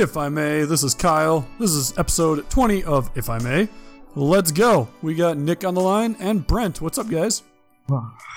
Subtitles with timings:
[0.00, 0.64] If I May.
[0.64, 1.46] This is Kyle.
[1.58, 3.68] This is episode 20 of If I May.
[4.14, 4.88] Let's go.
[5.02, 6.80] We got Nick on the line and Brent.
[6.80, 7.42] What's up, guys?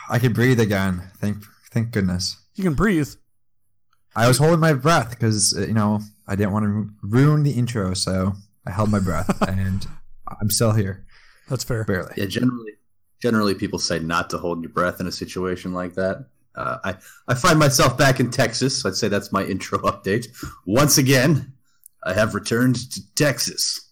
[0.10, 1.10] I can breathe again.
[1.20, 1.38] Thank
[1.72, 2.36] thank goodness.
[2.56, 3.08] You can breathe.
[4.14, 7.94] I was holding my breath because you know I didn't want to ruin the intro,
[7.94, 8.34] so
[8.68, 9.88] I held my breath, and
[10.42, 11.06] I'm still here,
[11.48, 11.86] That's fair.
[11.86, 12.14] barely.
[12.18, 12.74] Yeah, generally,
[13.22, 16.26] generally people say not to hold your breath in a situation like that.
[16.56, 16.96] Uh, I
[17.28, 18.86] I find myself back in Texas.
[18.86, 20.28] I'd say that's my intro update.
[20.66, 21.53] Once again,
[22.06, 23.92] I have returned to Texas.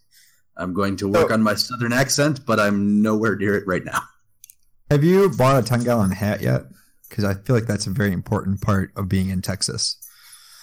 [0.57, 4.01] I'm going to work on my southern accent, but I'm nowhere near it right now.
[4.89, 6.63] Have you bought a ten gallon hat yet?
[7.07, 9.97] Because I feel like that's a very important part of being in Texas.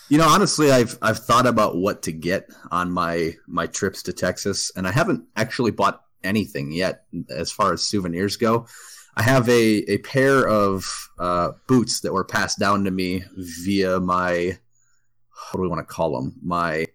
[0.09, 4.13] You know, honestly, I've I've thought about what to get on my my trips to
[4.13, 8.67] Texas, and I haven't actually bought anything yet as far as souvenirs go.
[9.17, 14.01] I have a a pair of uh, boots that were passed down to me via
[14.01, 14.59] my
[15.51, 16.35] what do we want to call them?
[16.43, 16.87] My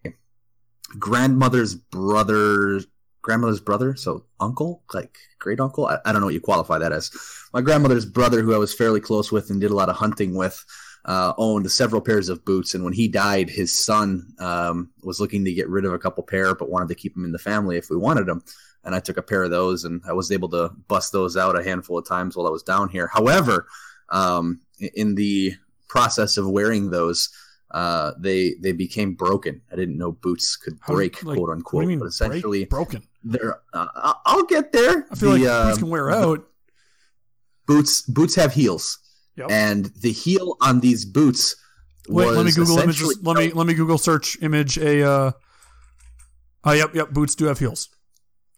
[0.99, 2.81] grandmother's brother,
[3.21, 5.87] grandmother's brother, so uncle, like great uncle.
[5.87, 7.11] I, I don't know what you qualify that as.
[7.53, 10.35] My grandmother's brother, who I was fairly close with and did a lot of hunting
[10.35, 10.63] with
[11.05, 15.43] uh, owned several pairs of boots, and when he died, his son um, was looking
[15.45, 17.77] to get rid of a couple pair, but wanted to keep them in the family
[17.77, 18.43] if we wanted them.
[18.85, 21.59] And I took a pair of those, and I was able to bust those out
[21.59, 23.07] a handful of times while I was down here.
[23.07, 23.67] However,
[24.09, 25.55] um, in the
[25.87, 27.29] process of wearing those,
[27.73, 29.61] uh, they they became broken.
[29.71, 31.81] I didn't know boots could How- break, like, quote What unquote.
[31.81, 32.11] do you mean but break?
[32.13, 33.03] essentially, broken?
[33.23, 33.59] they're.
[33.73, 35.07] Uh, I- I'll get there.
[35.11, 36.47] I feel The, like uh, boots can wear out.
[37.65, 38.99] Boots boots have heels,
[39.37, 39.47] Yep.
[39.49, 41.55] and the heel on these boots.
[42.09, 43.01] Wait, let me was Google images.
[43.01, 45.01] essentially- Let me let me Google search image a.
[45.01, 45.31] Uh,
[46.65, 47.11] oh, yep, yep.
[47.11, 47.87] Boots do have heels.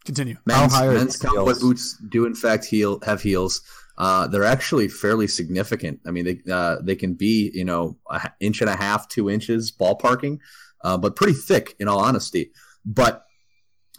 [0.04, 0.36] Continue.
[0.44, 1.60] Men's, high men's cowboy heels?
[1.60, 3.60] boots do in fact heel have heels.
[3.98, 6.00] Uh, they're actually fairly significant.
[6.06, 9.30] I mean, they uh, they can be you know an inch and a half, two
[9.30, 10.38] inches ballparking,
[10.82, 12.52] uh, but pretty thick in all honesty.
[12.84, 13.24] But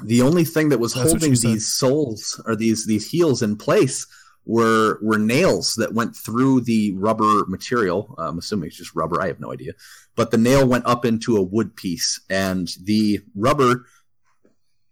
[0.03, 4.05] the only thing that was That's holding these soles or these these heels in place
[4.45, 8.13] were were nails that went through the rubber material.
[8.19, 9.21] I'm assuming it's just rubber.
[9.21, 9.73] I have no idea.
[10.15, 13.85] But the nail went up into a wood piece, and the rubber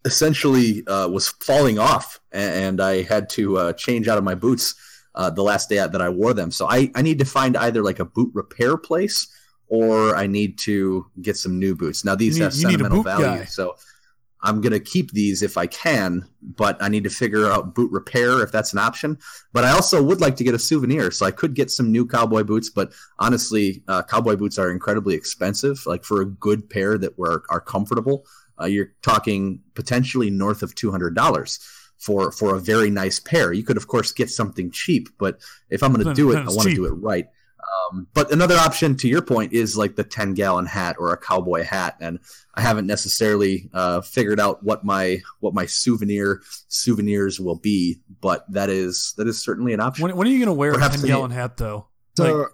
[0.03, 4.75] essentially uh, was falling off, and I had to uh, change out of my boots
[5.15, 6.51] uh, the last day that I wore them.
[6.51, 9.27] So I, I need to find either like a boot repair place
[9.67, 12.05] or I need to get some new boots.
[12.05, 13.45] Now these You have need sentimental value, guy.
[13.45, 13.75] so
[14.43, 18.43] I'm gonna keep these if I can, but I need to figure out boot repair
[18.43, 19.17] if that's an option.
[19.53, 22.05] But I also would like to get a souvenir, so I could get some new
[22.05, 22.69] cowboy boots.
[22.69, 25.83] But honestly, uh, cowboy boots are incredibly expensive.
[25.87, 28.27] Like for a good pair that were are comfortable,
[28.61, 31.59] uh, you're talking potentially north of two hundred dollars
[31.97, 33.53] for for a very nice pair.
[33.53, 35.39] You could of course get something cheap, but
[35.69, 37.27] if I'm going to do it, I want to do it right.
[37.91, 41.17] Um, but another option, to your point, is like the ten gallon hat or a
[41.17, 42.19] cowboy hat, and
[42.53, 48.45] I haven't necessarily uh, figured out what my what my souvenir souvenirs will be, but
[48.51, 50.03] that is that is certainly an option.
[50.03, 51.87] When, when are you gonna wear Perhaps a ten gallon hat though?
[52.15, 52.47] So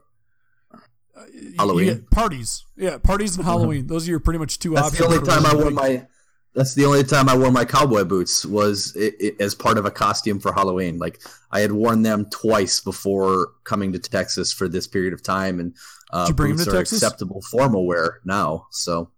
[1.16, 2.06] Uh, you- Halloween.
[2.12, 2.63] parties.
[2.78, 3.88] Yeah, parties and Halloween.
[3.88, 5.00] Those are your pretty much two That's options.
[5.09, 6.08] the only time I those wore my.
[6.53, 9.85] That's the only time I wore my cowboy boots was i i as part of
[9.85, 10.97] a costume for Halloween.
[10.97, 15.59] Like I had worn them twice before coming to Texas for this period of time,
[15.61, 15.75] and
[16.11, 17.01] uh, you bring 'em boots to are Texas?
[17.01, 18.67] acceptable formal wear now.
[18.72, 19.11] So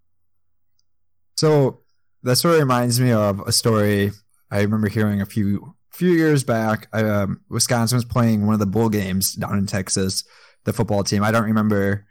[1.35, 1.79] So
[2.23, 4.11] that sort of reminds me of a story
[4.51, 6.87] I remember hearing a few few years back.
[6.93, 10.23] I, um, Wisconsin was playing one of the bowl games down in Texas.
[10.65, 11.23] The football team.
[11.23, 12.05] I don't remember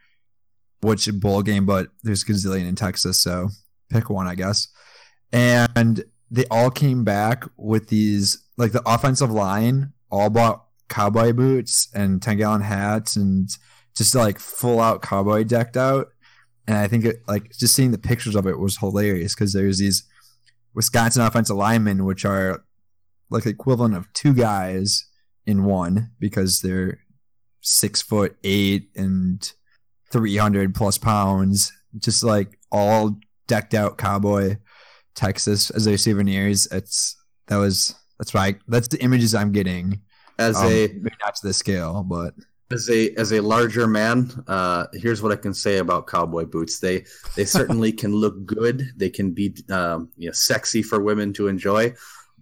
[0.82, 3.48] which bowl game, but there's a gazillion in Texas, so
[3.88, 4.68] pick one, I guess.
[5.32, 11.88] And they all came back with these, like the offensive line, all bought cowboy boots
[11.94, 13.48] and ten gallon hats and
[13.96, 16.08] just like full out cowboy decked out.
[16.66, 19.78] And I think it, like just seeing the pictures of it was hilarious because there's
[19.78, 20.04] these
[20.74, 22.64] Wisconsin offensive linemen which are
[23.30, 25.06] like the equivalent of two guys
[25.46, 27.00] in one because they're
[27.60, 29.52] six foot eight and
[30.10, 34.56] three hundred plus pounds, just like all decked out cowboy
[35.14, 36.66] Texas as their souvenirs.
[36.70, 37.16] It's
[37.48, 38.58] that was that's right.
[38.68, 40.00] That's the images I'm getting.
[40.38, 42.34] as Um, a maybe not to the scale, but
[42.70, 46.78] as a as a larger man, uh, here's what I can say about cowboy boots.
[46.78, 47.04] They
[47.36, 48.90] they certainly can look good.
[48.96, 51.94] They can be um, you know sexy for women to enjoy.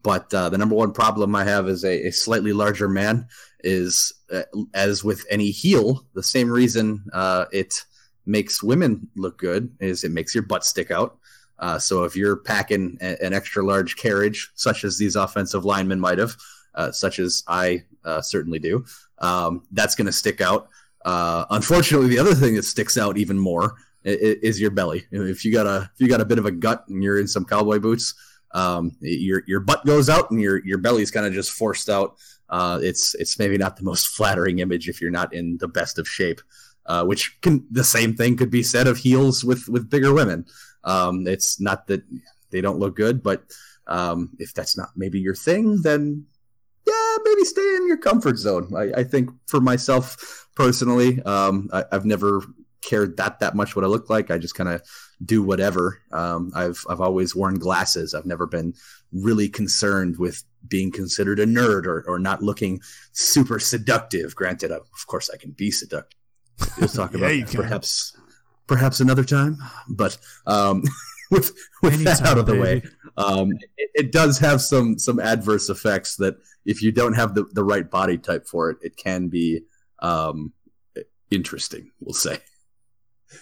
[0.03, 3.27] But uh, the number one problem I have as a, a slightly larger man
[3.63, 7.85] is, uh, as with any heel, the same reason uh, it
[8.25, 11.19] makes women look good is it makes your butt stick out.
[11.61, 16.01] Uh, so if you're packing a- an extra large carriage, such as these offensive linemen
[16.01, 16.37] might have,
[16.75, 18.85] uh, such as I uh, certainly do,
[19.19, 20.69] um, that's going to stick out.
[21.05, 25.07] Uh, unfortunately, the other thing that sticks out even more is your belly.
[25.11, 27.29] If you got a if you got a bit of a gut and you're in
[27.29, 28.15] some cowboy boots,
[28.53, 32.17] um, your your butt goes out and your your belly's kind of just forced out.
[32.49, 35.99] Uh, it's it's maybe not the most flattering image if you're not in the best
[35.99, 36.41] of shape.
[36.87, 40.47] Uh, which can the same thing could be said of heels with with bigger women.
[40.85, 42.03] Um, it's not that
[42.51, 43.45] they don't look good, but
[43.87, 46.27] um, if that's not maybe your thing, then
[46.87, 48.73] yeah, maybe stay in your comfort zone.
[48.77, 52.43] I, I think for myself personally, um, I, have never
[52.83, 54.31] cared that that much what I look like.
[54.31, 54.83] I just kind of
[55.25, 56.01] do whatever.
[56.13, 58.15] Um, I've I've always worn glasses.
[58.15, 58.75] I've never been
[59.13, 62.81] really concerned with being considered a nerd or, or not looking
[63.13, 64.35] super seductive.
[64.35, 66.19] Granted, of course, I can be seductive.
[66.79, 68.17] We'll talk yeah, about perhaps
[68.71, 69.59] perhaps another time.
[69.89, 70.85] But um,
[71.31, 71.53] with
[71.83, 72.63] with Anytime, that out of the baby.
[72.63, 72.83] way,
[73.17, 77.45] um, it, it, does have some some adverse effects that if you don't have the,
[77.53, 79.63] the right body type for it, it can be
[79.99, 80.53] um,
[81.31, 81.91] interesting.
[82.01, 82.39] We'll say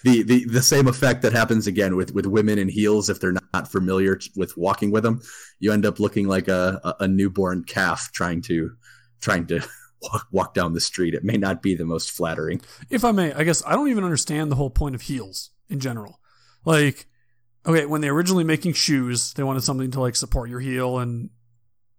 [0.03, 3.37] the, the the same effect that happens again with with women in heels if they're
[3.53, 5.21] not familiar with walking with them.
[5.61, 8.73] You end up looking like a, a, a newborn calf trying to
[9.21, 9.61] trying to
[10.03, 11.15] walk, walk down the street.
[11.15, 12.61] It may not be the most flattering.
[12.91, 15.81] If I may, I guess I don't even understand the whole point of heels in
[15.81, 16.21] general.
[16.65, 17.07] Like,
[17.67, 21.31] okay, when they originally making shoes, they wanted something to like support your heel and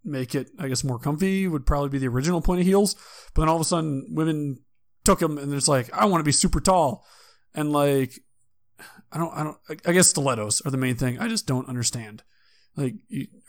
[0.04, 1.48] make it, I guess, more comfy.
[1.48, 2.96] Would probably be the original point of heels.
[3.34, 4.60] But then all of a sudden, women
[5.04, 7.06] took them and it's like, I want to be super tall,
[7.56, 8.20] and like,
[9.12, 9.58] I don't, I don't.
[9.86, 11.20] I guess stilettos are the main thing.
[11.20, 12.24] I just don't understand.
[12.76, 12.96] Like,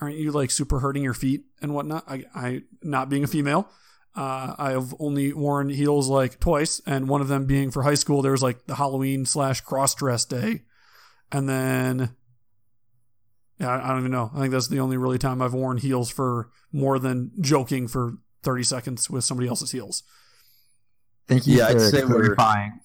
[0.01, 2.05] aren't you like super hurting your feet and whatnot?
[2.09, 3.69] I, I, not being a female,
[4.17, 7.95] uh, I have only worn heels like twice, and one of them being for high
[7.95, 8.23] school.
[8.23, 10.63] There was like the Halloween slash cross dress day,
[11.31, 12.17] and then
[13.59, 14.31] yeah, I don't even know.
[14.35, 18.15] I think that's the only really time I've worn heels for more than joking for
[18.43, 20.03] thirty seconds with somebody else's heels.
[21.29, 22.81] Thank you yeah, for clarifying.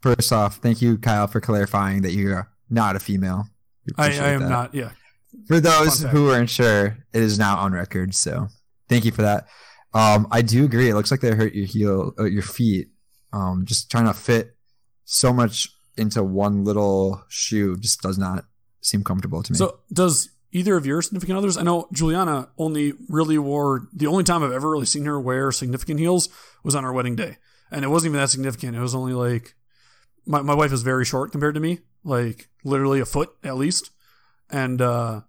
[0.00, 3.46] First off, thank you, Kyle, for clarifying that you're not a female.
[3.96, 4.48] I, I, am that.
[4.48, 4.74] not.
[4.74, 4.90] Yeah.
[5.46, 8.14] For those who aren't sure, it is now on record.
[8.14, 8.48] So
[8.88, 9.48] thank you for that.
[9.94, 10.88] Um, I do agree.
[10.88, 12.88] It looks like they hurt your heel, uh, your feet.
[13.32, 14.56] Um, just trying to fit
[15.04, 18.44] so much into one little shoe just does not
[18.80, 19.58] seem comfortable to me.
[19.58, 21.56] So, does either of your significant others?
[21.56, 25.52] I know Juliana only really wore the only time I've ever really seen her wear
[25.52, 26.28] significant heels
[26.62, 27.36] was on our wedding day,
[27.70, 28.76] and it wasn't even that significant.
[28.76, 29.54] It was only like
[30.26, 33.90] my my wife is very short compared to me, like literally a foot at least,
[34.50, 35.22] and uh,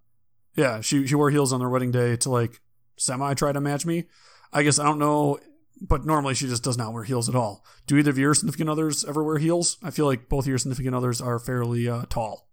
[0.56, 2.62] yeah, she she wore heels on their wedding day to like
[2.98, 4.06] semi try to match me.
[4.52, 5.40] I guess I don't know,
[5.82, 7.64] but normally she just does not wear heels at all.
[7.88, 9.78] Do either of your significant others ever wear heels?
[9.84, 12.48] I feel like both of your significant others are fairly uh, tall.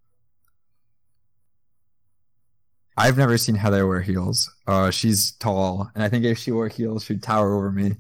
[2.98, 4.50] I've never seen Heather wear heels.
[4.66, 7.96] Uh, she's tall, and I think if she wore heels, she'd tower over me.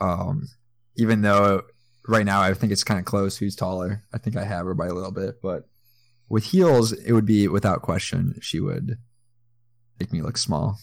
[0.00, 0.48] Um,
[0.96, 1.62] even though
[2.08, 4.02] right now I think it's kind of close who's taller.
[4.12, 5.68] I think I have her by a little bit, but
[6.28, 8.98] with heels, it would be without question she would
[10.00, 10.78] make me look small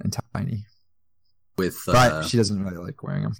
[0.00, 0.66] and tiny
[1.58, 3.34] with uh, she doesn't really like wearing them.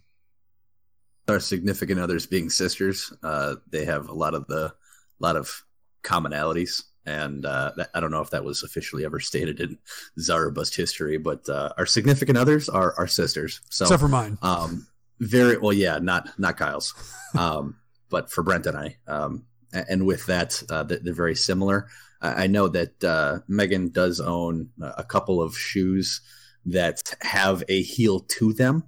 [1.28, 4.74] Our significant others being sisters, uh, they have a lot of the
[5.18, 5.64] lot of
[6.02, 9.78] commonalities, and uh, that, I don't know if that was officially ever stated in
[10.18, 13.60] Zarabust history, but uh, our significant others are our sisters.
[13.70, 14.86] So, except for mine, um,
[15.18, 16.94] very well, yeah, not not Kyle's,
[17.38, 17.76] um,
[18.08, 21.88] but for Brent and I, um, and with that, uh, they're very similar.
[22.22, 26.22] I know that uh, Megan does own a couple of shoes
[26.66, 28.84] that have a heel to them.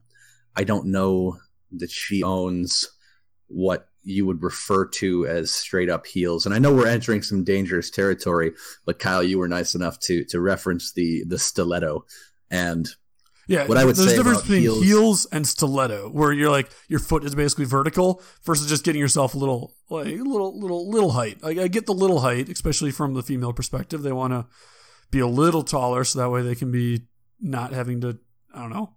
[0.56, 1.38] I don't know
[1.72, 2.88] that she owns
[3.46, 6.46] what you would refer to as straight up heels.
[6.46, 8.52] And I know we're entering some dangerous territory,
[8.86, 12.04] but Kyle, you were nice enough to to reference the the stiletto.
[12.50, 12.88] And
[13.46, 16.50] yeah, what I would there's say a difference between heels, heels, and stiletto, where you're
[16.50, 20.58] like your foot is basically vertical versus just getting yourself a little like a little
[20.58, 21.42] little little height.
[21.42, 24.02] Like I get the little height, especially from the female perspective.
[24.02, 24.46] They want to
[25.10, 27.02] be a little taller so that way they can be
[27.40, 28.18] not having to
[28.54, 28.94] I don't know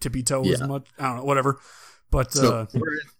[0.00, 0.54] tippy toe yeah.
[0.54, 0.86] as much.
[0.98, 1.60] I don't know, whatever.
[2.10, 2.66] But so uh,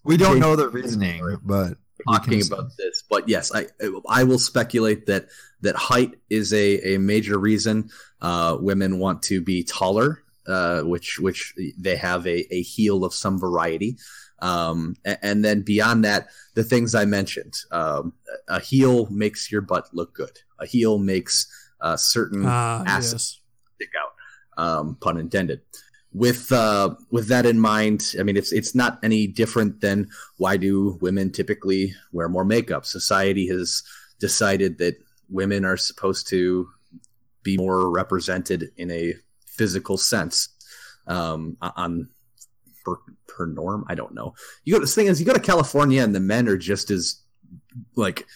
[0.05, 1.75] we don't know the reasoning, but
[2.09, 3.03] talking about this.
[3.09, 3.67] But yes, I
[4.09, 5.27] I will speculate that
[5.61, 7.91] that height is a, a major reason
[8.23, 13.13] uh, women want to be taller, uh, which which they have a, a heel of
[13.13, 13.99] some variety.
[14.41, 18.13] Um, and, and, then beyond that, the things I mentioned, um,
[18.49, 20.31] a heel makes your butt look good.
[20.61, 21.49] A heel makes
[21.81, 23.38] uh, certain uh, assets
[23.79, 25.61] stick out, um, pun intended.
[26.13, 30.09] With uh, with that in mind, I mean it's it's not any different than
[30.39, 32.87] why do women typically wear more makeup?
[32.87, 33.83] Society has
[34.19, 34.97] decided that
[35.29, 36.69] women are supposed to
[37.43, 39.15] be more represented in a
[39.47, 40.49] physical sense
[41.07, 42.09] um, on
[42.85, 43.85] per, per norm.
[43.89, 44.35] I don't know.
[44.65, 44.81] You go.
[44.81, 47.23] The thing is, you go to California and the men are just as
[47.97, 48.27] like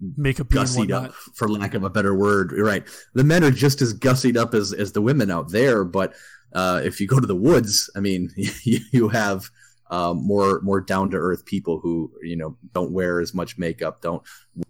[0.00, 2.52] Makeup and gussied up, for lack of a better word.
[2.54, 2.86] You're right.
[3.14, 6.14] The men are just as gussied up as as the women out there, but
[6.52, 9.50] uh, if you go to the woods, I mean, you, you have
[9.90, 14.00] um, more more down to earth people who you know don't wear as much makeup,
[14.00, 14.22] don't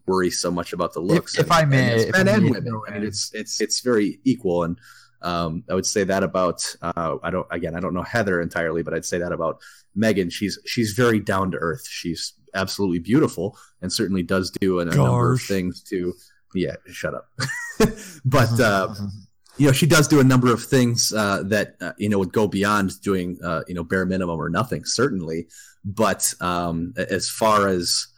[0.07, 1.39] worry so much about the looks.
[1.39, 2.81] if I and may- it's if men I and women.
[2.89, 4.79] I mean, it's it's it's very equal, and
[5.23, 8.83] um, I would say that about uh, I don't again I don't know Heather entirely,
[8.83, 9.61] but I'd say that about
[9.95, 10.31] Megan.
[10.31, 11.87] She's she's very down to earth.
[11.89, 16.15] She's absolutely beautiful, and certainly does do a, a number of things to
[16.55, 17.29] yeah shut up.
[18.25, 18.95] but uh,
[19.59, 22.33] you know she does do a number of things uh, that uh, you know would
[22.33, 25.47] go beyond doing uh, you know bare minimum or nothing certainly
[25.85, 28.09] but um, as far as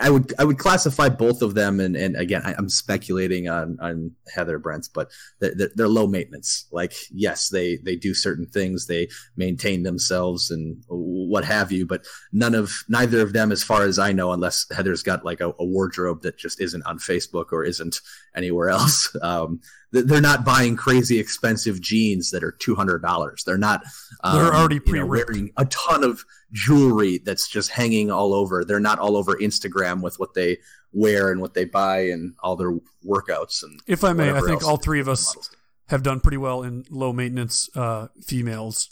[0.00, 3.78] I, would I would classify both of them and and again I, I'm speculating on
[3.80, 6.66] on Heather Brent but they're, they're, low maintenance.
[6.70, 8.86] Like yes they they do certain things.
[8.86, 13.82] They maintain themselves and what have you but none of neither of them as far
[13.82, 17.52] as I know unless Heather's got like a, a wardrobe that just isn't on Facebook
[17.52, 18.00] or isn't
[18.34, 19.60] anywhere else um,
[19.92, 23.44] they're not buying crazy expensive jeans that are two hundred dollars.
[23.44, 23.82] They're not.
[24.24, 25.30] Um, They're already you know, pre-ripped.
[25.30, 28.64] wearing a ton of jewelry that's just hanging all over.
[28.64, 30.58] They're not all over Instagram with what they
[30.92, 32.72] wear and what they buy and all their
[33.06, 33.80] workouts and.
[33.86, 35.12] If I may, I think all three of do.
[35.12, 35.50] us
[35.88, 38.88] have done pretty well in low maintenance uh, females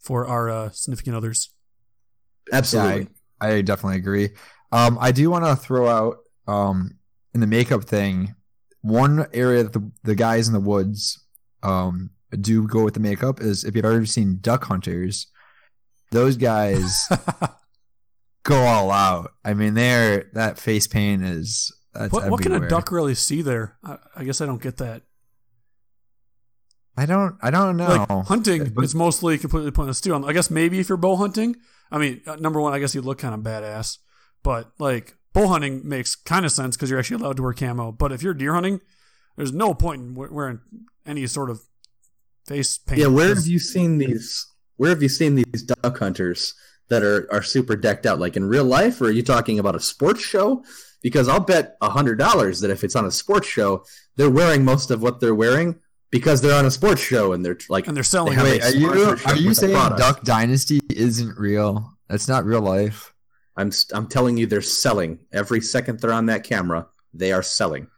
[0.00, 1.50] for our uh, significant others.
[2.52, 3.02] Absolutely.
[3.02, 3.06] Yeah,
[3.40, 4.30] I, I definitely agree.
[4.72, 6.98] Um, I do want to throw out um,
[7.34, 8.34] in the makeup thing
[8.82, 11.24] one area that the, the guys in the woods
[11.62, 12.10] um,
[12.40, 15.26] do go with the makeup is if you've ever seen duck hunters,
[16.10, 17.08] those guys
[18.42, 19.32] go all out.
[19.44, 23.42] I mean, they're that face paint is that's what, what can a duck really see
[23.42, 23.76] there?
[23.84, 25.02] I, I guess I don't get that.
[26.96, 27.36] I don't.
[27.40, 28.06] I don't know.
[28.08, 30.14] Like hunting, it's mostly completely pointless too.
[30.14, 31.56] I guess maybe if you're bow hunting,
[31.90, 33.98] I mean, uh, number one, I guess you look kind of badass,
[34.42, 37.92] but like bow hunting makes kind of sense because you're actually allowed to wear camo.
[37.92, 38.80] But if you're deer hunting,
[39.36, 40.60] there's no point in wearing
[41.06, 41.60] any sort of
[42.46, 43.00] face paint.
[43.00, 44.46] Yeah, where 'cause- have you seen these?
[44.76, 46.54] Where have you seen these duck hunters
[46.88, 48.18] that are are super decked out?
[48.18, 50.64] Like in real life, or are you talking about a sports show?
[51.02, 53.84] Because I'll bet a hundred dollars that if it's on a sports show,
[54.16, 55.76] they're wearing most of what they're wearing
[56.10, 58.34] because they're on a sports show and they're like and they're selling.
[58.34, 58.44] have.
[58.44, 58.90] Wait, a are you
[59.26, 60.00] are you saying product.
[60.00, 61.96] Duck Dynasty isn't real?
[62.08, 63.14] That's not real life.
[63.60, 66.86] I'm I'm telling you, they're selling every second they're on that camera.
[67.12, 67.88] They are selling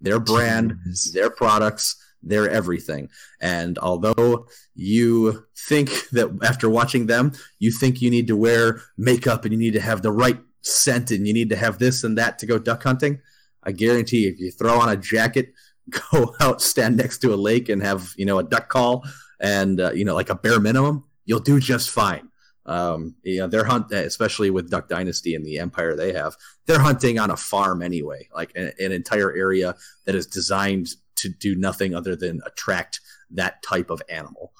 [0.00, 1.12] their brand, Jeez.
[1.12, 3.10] their products, their everything.
[3.40, 9.44] And although you think that after watching them, you think you need to wear makeup
[9.44, 12.18] and you need to have the right scent and you need to have this and
[12.18, 13.20] that to go duck hunting,
[13.62, 15.52] I guarantee if you throw on a jacket,
[16.12, 19.04] go out, stand next to a lake and have, you know, a duck call
[19.38, 22.29] and, uh, you know, like a bare minimum, you'll do just fine.
[22.70, 26.36] Um, you know, they're hunt, especially with Duck Dynasty and the empire they have,
[26.66, 29.74] they're hunting on a farm anyway, like an, an entire area
[30.06, 30.86] that is designed
[31.16, 33.00] to do nothing other than attract
[33.32, 34.52] that type of animal.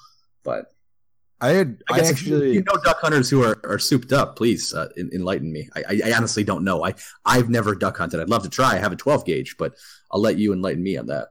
[0.43, 0.65] But
[1.39, 3.79] I had I I, guess if you- actually you know duck hunters who are, are
[3.79, 4.35] souped up.
[4.35, 5.69] Please uh, en- enlighten me.
[5.73, 6.83] I, I, I honestly don't know.
[6.83, 8.19] I I've never duck hunted.
[8.19, 8.73] I'd love to try.
[8.75, 9.75] I have a 12 gauge, but
[10.11, 11.29] I'll let you enlighten me on that.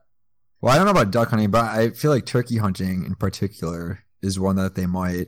[0.61, 4.03] Well, I don't know about duck hunting, but I feel like turkey hunting in particular
[4.23, 5.27] is one that they might.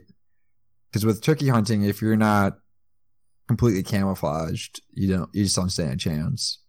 [0.94, 2.58] Because with turkey hunting, if you're not
[3.48, 6.62] completely camouflaged, you don't, you just don't stand a chance.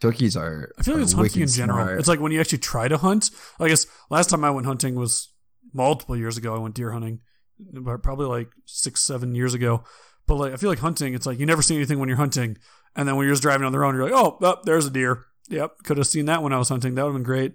[0.00, 0.72] Turkeys are.
[0.76, 1.84] I feel like it's hunting in general.
[1.84, 2.00] smart.
[2.00, 3.30] It's like when you actually try to hunt.
[3.60, 5.32] I guess last time I went hunting was
[5.72, 6.52] multiple years ago.
[6.52, 7.20] I went deer hunting,
[7.60, 9.84] but probably like six, seven years ago.
[10.26, 12.58] But like I feel like hunting, it's like you never see anything when you're hunting,
[12.96, 14.90] and then when you're just driving on the road, you're like, oh, oh there's a
[14.90, 15.26] deer.
[15.48, 16.96] Yep, could have seen that when I was hunting.
[16.96, 17.52] That would have been great.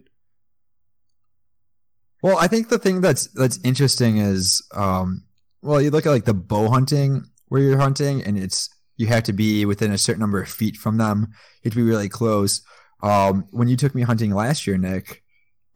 [2.22, 5.24] Well, I think the thing that's that's interesting is, um,
[5.62, 9.24] well, you look at like the bow hunting where you're hunting, and it's you have
[9.24, 11.28] to be within a certain number of feet from them.
[11.30, 12.62] You have to be really close.
[13.02, 15.24] Um, when you took me hunting last year, Nick,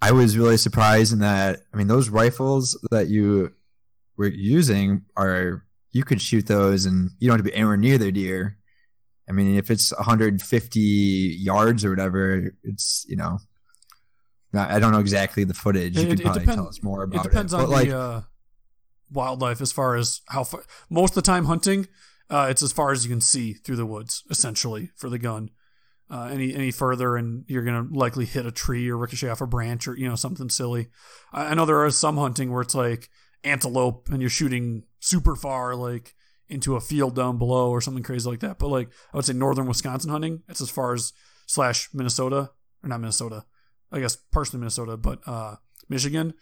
[0.02, 1.62] I was really surprised in that.
[1.74, 3.54] I mean, those rifles that you
[4.18, 7.98] were using are you could shoot those, and you don't have to be anywhere near
[7.98, 8.58] the deer.
[9.30, 13.40] I mean, if it's 150 yards or whatever, it's you know.
[14.54, 15.96] I don't know exactly the footage.
[15.98, 17.30] You It- could it probably depend- tell us more It about it.
[17.30, 18.22] depends on like, the uh,
[19.12, 20.64] wildlife as far as how far.
[20.90, 21.88] Most of the time hunting,
[22.30, 25.50] uh, it's as far as you can see through the woods, essentially for the gun.
[26.10, 29.48] Uh, any any further, and you're gonna likely hit a tree or ricochet off a
[29.48, 30.90] branch or you know something silly.
[31.32, 33.10] I, I know there are some hunting where it's like
[33.44, 36.14] antelope, and you're shooting super far, like
[36.50, 38.60] into a field down below or something crazy like that.
[38.60, 41.14] But like I would say northern Wisconsin hunting, it's as far as
[41.48, 42.52] slash Minnesota
[42.84, 43.46] or not Minnesota,
[43.94, 45.56] I guess partially Minnesota, but uh,
[45.88, 46.34] Michigan,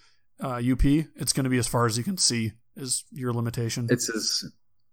[0.42, 3.88] uh, UP, it's going to be as far as you can see is your limitation.
[3.90, 4.46] It's as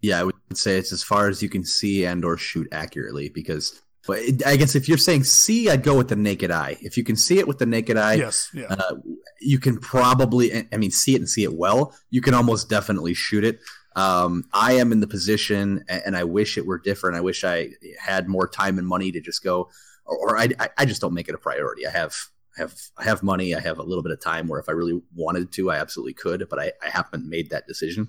[0.03, 3.29] Yeah, I would say it's as far as you can see and or shoot accurately
[3.29, 6.79] because but I guess if you're saying see, I'd go with the naked eye.
[6.81, 8.67] If you can see it with the naked eye, yes, yeah.
[8.71, 8.95] uh,
[9.39, 11.95] you can probably, I mean, see it and see it well.
[12.09, 13.61] You can almost definitely shoot it.
[13.97, 17.17] Um, I am in the position, and I wish it were different.
[17.17, 19.69] I wish I had more time and money to just go,
[20.07, 20.49] or, or I,
[20.79, 21.87] I just don't make it a priority.
[21.87, 22.15] I have
[22.59, 23.55] have I have money.
[23.55, 26.15] I have a little bit of time where if I really wanted to, I absolutely
[26.15, 28.09] could, but I, I haven't made that decision.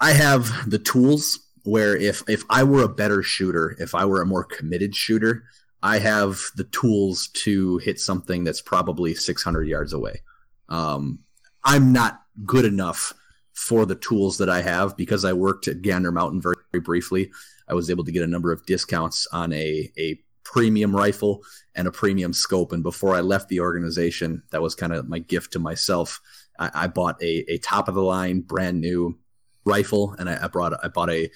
[0.00, 4.22] I have the tools where if if I were a better shooter, if I were
[4.22, 5.44] a more committed shooter,
[5.82, 10.22] I have the tools to hit something that's probably 600 yards away.
[10.68, 11.20] Um,
[11.64, 13.12] I'm not good enough
[13.54, 17.30] for the tools that I have because I worked at Gander Mountain very, very briefly.
[17.68, 21.42] I was able to get a number of discounts on a a premium rifle
[21.74, 22.72] and a premium scope.
[22.72, 26.20] And before I left the organization, that was kind of my gift to myself.
[26.58, 29.18] I, I bought a, a top of the line, brand new
[29.66, 31.30] rifle, and I, I brought I bought a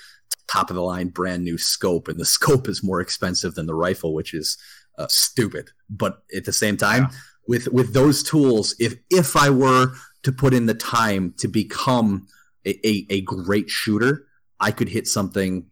[0.49, 3.75] top of the line brand new scope and the scope is more expensive than the
[3.75, 4.59] rifle which is
[4.99, 7.17] uh, stupid but at the same time yeah.
[7.47, 12.27] with with those tools if if i were to put in the time to become
[12.67, 14.27] a, a, a great shooter
[14.61, 15.65] i could hit something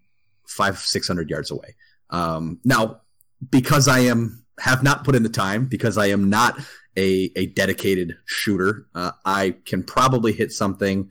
[0.46, 1.74] five six hundred yards away
[2.08, 3.02] um, now
[3.48, 6.58] because i am have not put in the time because i am not
[6.96, 11.08] a, a dedicated shooter uh, i can probably hit something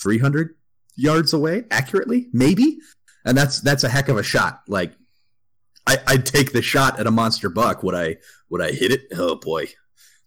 [0.00, 0.54] 300
[0.98, 2.80] yards away accurately, maybe.
[3.24, 4.62] And that's that's a heck of a shot.
[4.68, 4.92] Like
[5.86, 7.82] I, I'd take the shot at a monster buck.
[7.82, 8.16] Would I
[8.50, 9.02] would I hit it?
[9.16, 9.66] Oh boy.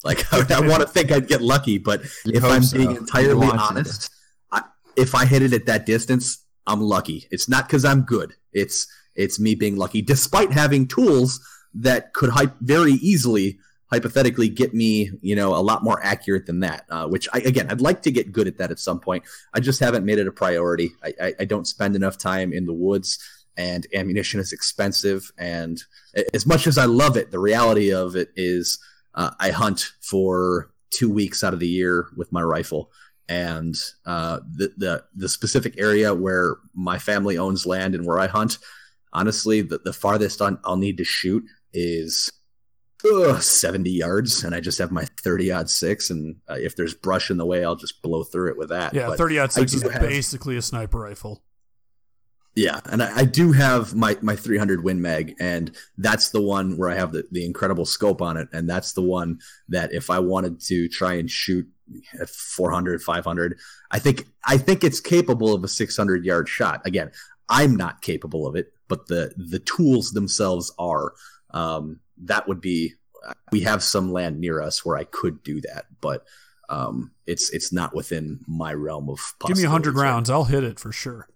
[0.03, 2.77] Like I, I want to think I'd get lucky, but you if I'm so.
[2.77, 4.09] being entirely honest,
[4.51, 4.63] I,
[4.95, 7.27] if I hit it at that distance, I'm lucky.
[7.31, 8.33] It's not because I'm good.
[8.51, 11.39] It's it's me being lucky, despite having tools
[11.73, 13.59] that could very easily
[13.91, 16.85] hypothetically get me, you know, a lot more accurate than that.
[16.89, 19.23] Uh, which I, again, I'd like to get good at that at some point.
[19.53, 20.91] I just haven't made it a priority.
[21.03, 23.19] I, I, I don't spend enough time in the woods,
[23.57, 25.31] and ammunition is expensive.
[25.37, 25.83] And
[26.33, 28.79] as much as I love it, the reality of it is
[29.13, 32.91] uh, I hunt for two weeks out of the year with my rifle.
[33.27, 38.27] And uh, the, the the specific area where my family owns land and where I
[38.27, 38.57] hunt,
[39.13, 41.43] honestly, the, the farthest I'll need to shoot
[41.73, 42.31] is
[43.05, 46.09] ugh, 70 yards and I just have my 30 aught six.
[46.09, 48.93] And uh, if there's brush in the way, I'll just blow through it with that.
[48.93, 51.43] Yeah, 30 aught six is have, basically a sniper rifle.
[52.55, 56.75] Yeah, and I, I, do have my, my 300 Win Mag, and that's the one
[56.77, 58.49] where I have the, the incredible scope on it.
[58.51, 61.65] And that's the one that if I wanted to try and shoot
[62.19, 63.57] at 400, 500,
[63.89, 66.81] I think I think it's capable of a 600 yard shot.
[66.85, 67.11] Again,
[67.47, 71.13] I'm not capable of it, but the the tools themselves are.
[71.51, 72.93] Um, that would be
[73.51, 76.25] we have some land near us where I could do that, but
[76.67, 79.19] um, it's it's not within my realm of.
[79.47, 81.29] Give me hundred rounds, I'll hit it for sure.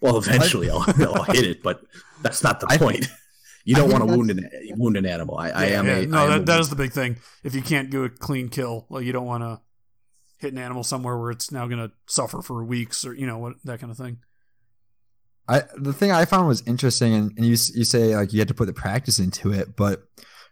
[0.00, 1.82] Well, eventually I'll, I'll hit it, but
[2.22, 3.08] that's not the I, point.
[3.66, 5.38] You don't want to wound an wound an animal.
[5.38, 5.96] I, yeah, I am yeah.
[5.96, 6.18] a no.
[6.18, 7.16] I that, a, that is the big thing.
[7.42, 9.62] If you can't do a clean kill, like you don't want to
[10.36, 13.38] hit an animal somewhere where it's now going to suffer for weeks or you know
[13.38, 14.18] what that kind of thing.
[15.48, 18.48] I the thing I found was interesting, and, and you you say like you had
[18.48, 20.02] to put the practice into it, but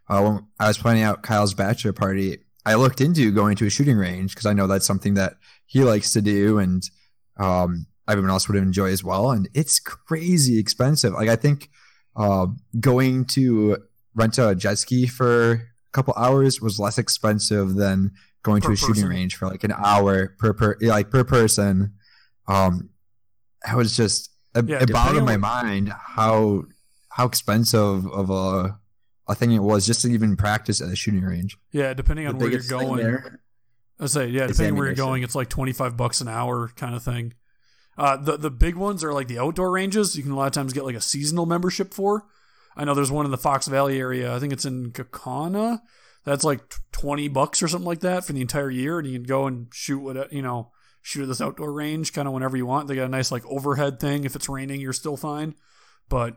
[0.09, 3.71] uh, when I was planning out Kyle's bachelor party, I looked into going to a
[3.71, 5.35] shooting range because I know that's something that
[5.67, 6.83] he likes to do, and
[7.39, 9.31] um, everyone else would enjoy as well.
[9.31, 11.15] And it's crazy expensive.
[11.15, 11.71] Like I think
[12.15, 13.79] uh, going to
[14.15, 15.61] rent a jet ski for a
[15.93, 18.95] couple hours was less expensive than going per to a person.
[18.95, 21.95] shooting range for like an hour per per like per person.
[22.47, 22.91] Um,
[23.67, 26.65] I was just it, yeah, it boggled my mind how
[27.09, 28.79] how expensive of a
[29.29, 31.57] a thing it was just to even practice at a shooting range.
[31.71, 33.23] Yeah, depending on where you're going.
[34.01, 36.95] I say, yeah, depending where you're going, it's like twenty five bucks an hour kind
[36.95, 37.35] of thing.
[37.97, 40.17] Uh, the the big ones are like the outdoor ranges.
[40.17, 42.25] You can a lot of times get like a seasonal membership for.
[42.77, 44.35] I know there's one in the Fox Valley area.
[44.35, 45.81] I think it's in Kaukauna.
[46.25, 49.27] That's like twenty bucks or something like that for the entire year, and you can
[49.27, 52.65] go and shoot what you know shoot at this outdoor range kind of whenever you
[52.65, 52.89] want.
[52.89, 54.25] They got a nice like overhead thing.
[54.25, 55.55] If it's raining, you're still fine.
[56.09, 56.37] But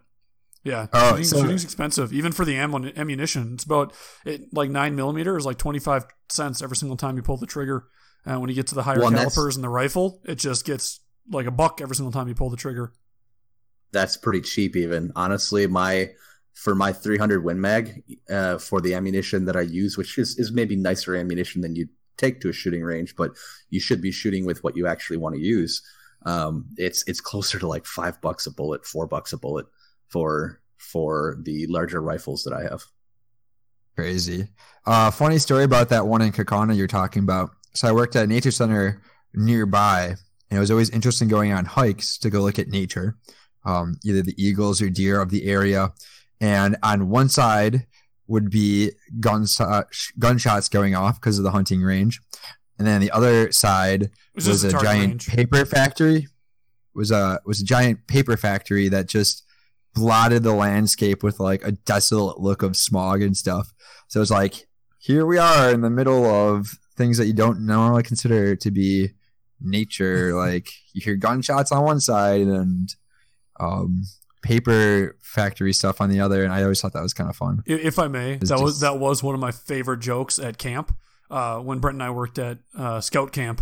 [0.63, 3.53] yeah, oh, shooting, so, shooting's expensive even for the ammunition.
[3.53, 3.93] It's about
[4.25, 7.45] it like nine millimeter is like twenty five cents every single time you pull the
[7.45, 7.85] trigger.
[8.25, 10.99] And when you get to the higher well, calibers and the rifle, it just gets
[11.29, 12.91] like a buck every single time you pull the trigger.
[13.91, 15.67] That's pretty cheap, even honestly.
[15.67, 16.09] My
[16.55, 20.51] for my 300 Win Mag uh, for the ammunition that I use, which is, is
[20.51, 23.31] maybe nicer ammunition than you take to a shooting range, but
[23.69, 25.81] you should be shooting with what you actually want to use.
[26.25, 29.67] Um, it's it's closer to like five bucks a bullet, four bucks a bullet
[30.07, 32.83] for for the larger rifles that I have.
[33.95, 34.47] Crazy.
[34.85, 37.51] Uh, funny story about that one in Kaukauna you're talking about.
[37.73, 39.01] So I worked at a nature center
[39.33, 40.15] nearby,
[40.49, 43.17] and it was always interesting going on hikes to go look at nature,
[43.65, 45.93] um, either the eagles or deer of the area.
[46.41, 47.87] And on one side
[48.27, 52.21] would be gunshot, gunshots going off because of the hunting range,
[52.77, 55.27] and then the other side was, was, a giant range.
[55.27, 56.27] paper factory.
[56.93, 59.43] Was a was a giant paper factory that just
[59.93, 63.73] blotted the landscape with like a desolate look of smog and stuff.
[64.07, 64.67] So it's like
[64.99, 69.09] here we are in the middle of things that you don't normally consider to be
[69.61, 70.35] nature.
[70.37, 72.95] like you hear gunshots on one side and
[73.59, 74.03] um,
[74.45, 77.63] paper factory stuff on the other, and I always thought that was kind of fun.
[77.65, 80.95] If I may, that was that was one of my favorite jokes at camp.
[81.31, 83.61] Uh, when Brent and I worked at uh, scout camp,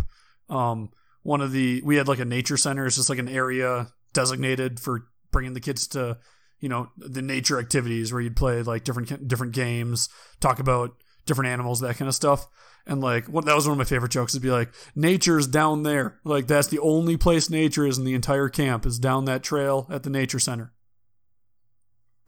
[0.50, 0.90] um,
[1.22, 2.84] one of the we had like a nature center.
[2.86, 6.18] It's just like an area designated for bringing the kids to,
[6.60, 10.90] you know, the nature activities where you'd play like different different games, talk about
[11.26, 12.46] different animals, that kind of stuff.
[12.86, 14.34] And like, what that was one of my favorite jokes.
[14.34, 16.20] Is be like, nature's down there.
[16.24, 19.86] Like that's the only place nature is in the entire camp is down that trail
[19.90, 20.72] at the nature center.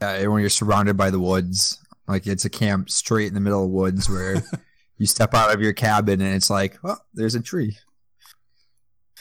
[0.00, 3.64] Yeah, when you're surrounded by the woods, like it's a camp straight in the middle
[3.64, 4.42] of woods where
[4.98, 7.76] you step out of your cabin and it's like, oh, there's a tree.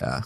[0.01, 0.21] Yeah,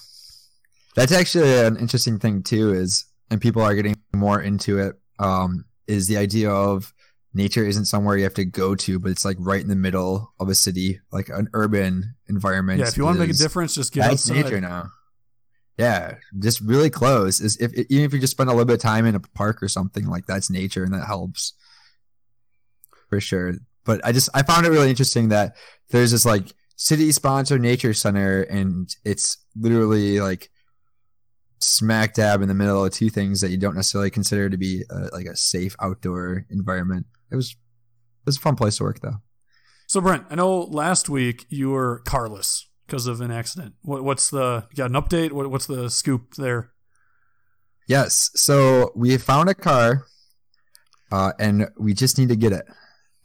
[0.95, 2.73] that's actually an interesting thing too.
[2.73, 4.95] Is and people are getting more into it.
[5.19, 6.93] Um, is the idea of
[7.33, 10.33] nature isn't somewhere you have to go to, but it's like right in the middle
[10.39, 12.79] of a city, like an urban environment.
[12.79, 14.43] Yeah, if you want to make a difference, just get that's outside.
[14.43, 14.89] nature now.
[15.77, 17.39] Yeah, just really close.
[17.39, 19.63] Is if even if you just spend a little bit of time in a park
[19.63, 21.53] or something like that's nature and that helps
[23.09, 23.53] for sure.
[23.85, 25.55] But I just I found it really interesting that
[25.89, 30.49] there's this like city sponsored nature center and it's literally like
[31.59, 34.83] smack dab in the middle of two things that you don't necessarily consider to be
[34.89, 37.05] uh like a safe outdoor environment.
[37.31, 39.17] It was it was a fun place to work though.
[39.87, 43.75] So Brent, I know last week you were carless because of an accident.
[43.81, 45.31] What, what's the you got an update?
[45.31, 46.71] What, what's the scoop there?
[47.87, 48.29] Yes.
[48.35, 50.05] So we found a car,
[51.11, 52.65] uh, and we just need to get it.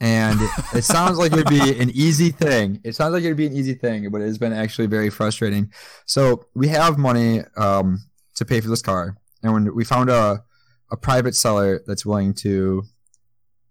[0.01, 0.39] And
[0.75, 2.81] it sounds like it'd be an easy thing.
[2.83, 5.71] It sounds like it'd be an easy thing, but it's been actually very frustrating.
[6.07, 8.05] So we have money um,
[8.37, 10.43] to pay for this car, and when we found a
[10.91, 12.85] a private seller that's willing to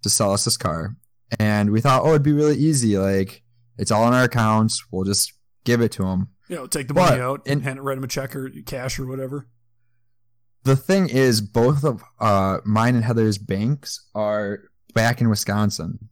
[0.03, 0.95] to sell us this car,
[1.39, 2.97] and we thought, oh, it'd be really easy.
[2.97, 3.41] Like
[3.77, 4.83] it's all in our accounts.
[4.91, 5.33] We'll just
[5.65, 6.29] give it to them.
[6.49, 8.49] You know, take the money But out and hand it, write him a check or
[8.65, 9.47] cash or whatever.
[10.63, 14.59] the thing is both of uh mine and heather's banks are
[14.93, 16.09] back in wisconsin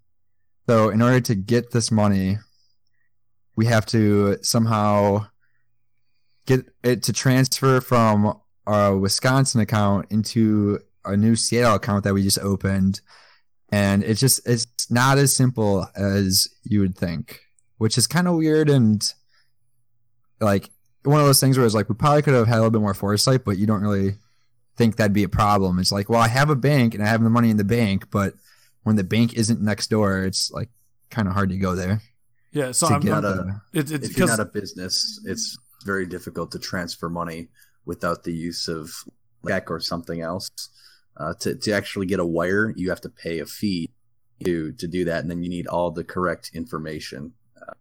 [0.67, 2.37] so in order to get this money
[3.55, 5.25] we have to somehow
[6.47, 12.23] get it to transfer from our wisconsin account into a new seattle account that we
[12.23, 12.99] just opened
[13.71, 17.41] and it's just it's not as simple as you would think
[17.77, 19.13] which is kind of weird and
[20.39, 20.69] like
[21.03, 22.81] one of those things where it's like we probably could have had a little bit
[22.81, 24.15] more foresight but you don't really
[24.81, 25.79] think that'd be a problem.
[25.79, 28.09] It's like, well, I have a bank and I have the money in the bank,
[28.11, 28.33] but
[28.83, 30.69] when the bank isn't next door, it's like
[31.09, 32.01] kind of hard to go there.
[32.51, 35.57] Yeah, so to I'm, get I'm the- it's it's if you're not a business, it's
[35.85, 37.49] very difficult to transfer money
[37.85, 38.91] without the use of
[39.47, 40.49] check or something else.
[41.21, 43.91] Uh, to to actually get a wire, you have to pay a fee
[44.43, 47.31] to to do that, and then you need all the correct information
[47.61, 47.73] uh,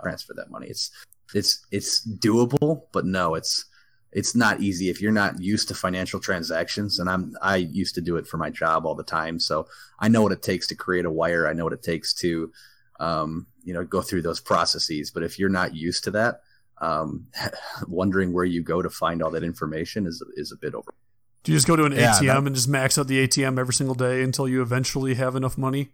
[0.00, 0.66] transfer that money.
[0.66, 0.90] It's
[1.34, 3.66] it's it's doable, but no, it's
[4.12, 6.98] it's not easy if you're not used to financial transactions.
[6.98, 9.66] And I'm I used to do it for my job all the time, so
[10.00, 11.46] I know what it takes to create a wire.
[11.46, 12.50] I know what it takes to
[12.98, 15.10] um, you know go through those processes.
[15.10, 16.40] But if you're not used to that,
[16.78, 17.26] um,
[17.88, 20.94] wondering where you go to find all that information is is a bit over.
[21.44, 23.58] Do you just go to an Yeah, ATM that- and just max out the ATM
[23.58, 25.90] every single day until you eventually have enough money?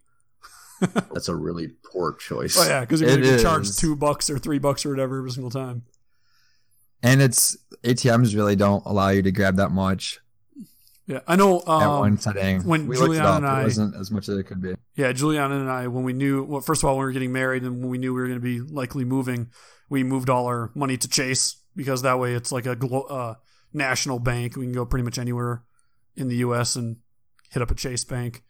[0.80, 2.56] That's a really poor choice.
[2.58, 5.18] Oh yeah, because you're gonna It get charged two bucks or three bucks or whatever
[5.18, 5.82] every single time.
[7.02, 10.20] And it's ATMs really don't allow you to grab that much
[11.06, 11.60] Yeah, I know.
[11.60, 12.62] at Um, one setting.
[12.64, 14.62] when we looked it Juliana up, and I- it wasn't as much as it could
[14.62, 14.74] be.
[14.96, 17.32] Yeah, Juliana and I, when we knew, well, first of all, when we were getting
[17.32, 19.50] married and when we knew we were going to be likely moving,
[19.90, 23.34] we moved all our money to Chase because that way it's like a glo- uh,
[23.74, 24.56] national bank.
[24.56, 25.64] We can go pretty much anywhere
[26.16, 26.76] in the U.S.
[26.76, 26.96] and
[27.50, 28.42] hit up a Chase bank.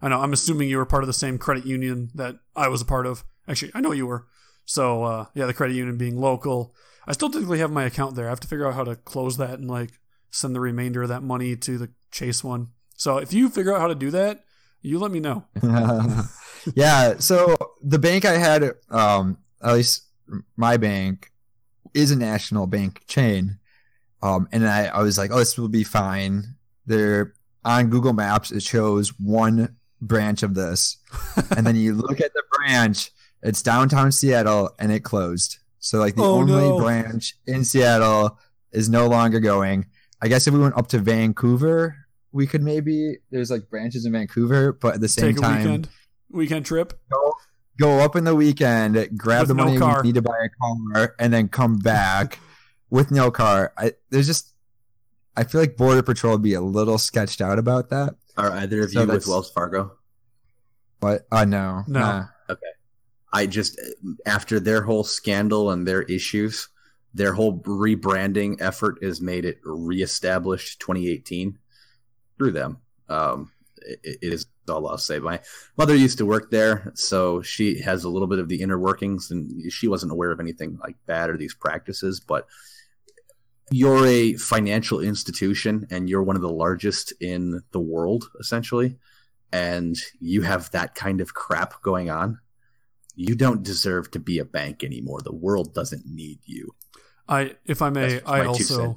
[0.00, 0.20] I know.
[0.20, 3.06] I'm assuming you were part of the same credit union that I was a part
[3.06, 3.24] of.
[3.46, 4.26] Actually, I know you were.
[4.64, 6.74] So uh, yeah, the credit union being local,
[7.06, 8.26] I still technically have my account there.
[8.26, 9.90] I have to figure out how to close that and like
[10.30, 12.68] send the remainder of that money to the Chase one.
[12.96, 14.44] So if you figure out how to do that,
[14.82, 15.44] you let me know.
[16.74, 17.18] yeah.
[17.18, 20.06] So the bank I had, um, at least
[20.56, 21.30] my bank,
[21.94, 23.58] is a national bank chain.
[24.22, 26.54] Um, and I, I was like, oh, this will be fine.
[26.86, 28.50] They're on Google Maps.
[28.50, 30.96] It shows one branch of this,
[31.56, 33.10] and then you look at the branch.
[33.42, 35.58] It's downtown Seattle, and it closed.
[35.78, 36.78] So like the Oh, only no.
[36.78, 38.38] branch in Seattle
[38.72, 39.86] is no longer going.
[40.20, 41.96] I guess if we went up to Vancouver,
[42.32, 45.58] we could maybe there's like branches in Vancouver, but at the same Take a time
[45.62, 45.88] weekend
[46.30, 46.92] weekend trip.
[47.10, 47.32] go
[47.78, 50.02] go up in the weekend, grab With the money car.
[50.02, 50.48] we need to buy a
[50.94, 52.38] car, and then come back
[52.90, 53.72] with no car.
[53.76, 54.52] I there's just
[55.36, 58.14] I feel like Border Patrol would be a little sketched out about that.
[58.36, 59.92] Are either of So you with Wells Fargo?
[60.98, 61.84] But uh no.
[61.86, 62.00] No.
[62.00, 62.26] nah.
[63.32, 63.80] I just
[64.26, 66.68] after their whole scandal and their issues,
[67.14, 71.56] their whole rebranding effort has made it reestablished 2018
[72.36, 72.78] through them.
[73.08, 75.18] Um, it, it is all I'll say.
[75.18, 75.40] My
[75.76, 79.30] mother used to work there, so she has a little bit of the inner workings,
[79.30, 82.20] and she wasn't aware of anything like that or these practices.
[82.20, 82.46] But
[83.70, 88.96] you're a financial institution, and you're one of the largest in the world, essentially,
[89.52, 92.38] and you have that kind of crap going on
[93.20, 95.20] you don't deserve to be a bank anymore.
[95.22, 96.74] The world doesn't need you.
[97.28, 98.96] I if I may, I also.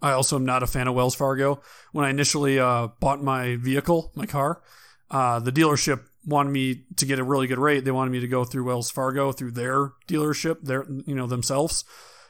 [0.00, 1.60] I also am not a fan of Wells Fargo.
[1.92, 4.60] When I initially uh, bought my vehicle, my car,
[5.12, 7.84] uh, the dealership wanted me to get a really good rate.
[7.84, 11.84] They wanted me to go through Wells Fargo through their dealership, their you know themselves.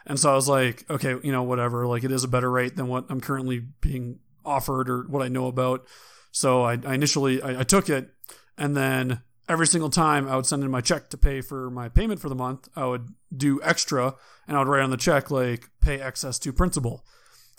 [0.07, 1.87] And so I was like, okay, you know, whatever.
[1.87, 5.29] Like it is a better rate than what I'm currently being offered or what I
[5.29, 5.87] know about.
[6.33, 8.11] So I, I initially I, I took it,
[8.57, 11.89] and then every single time I would send in my check to pay for my
[11.89, 14.15] payment for the month, I would do extra,
[14.49, 17.05] and I would write on the check like pay excess to principal.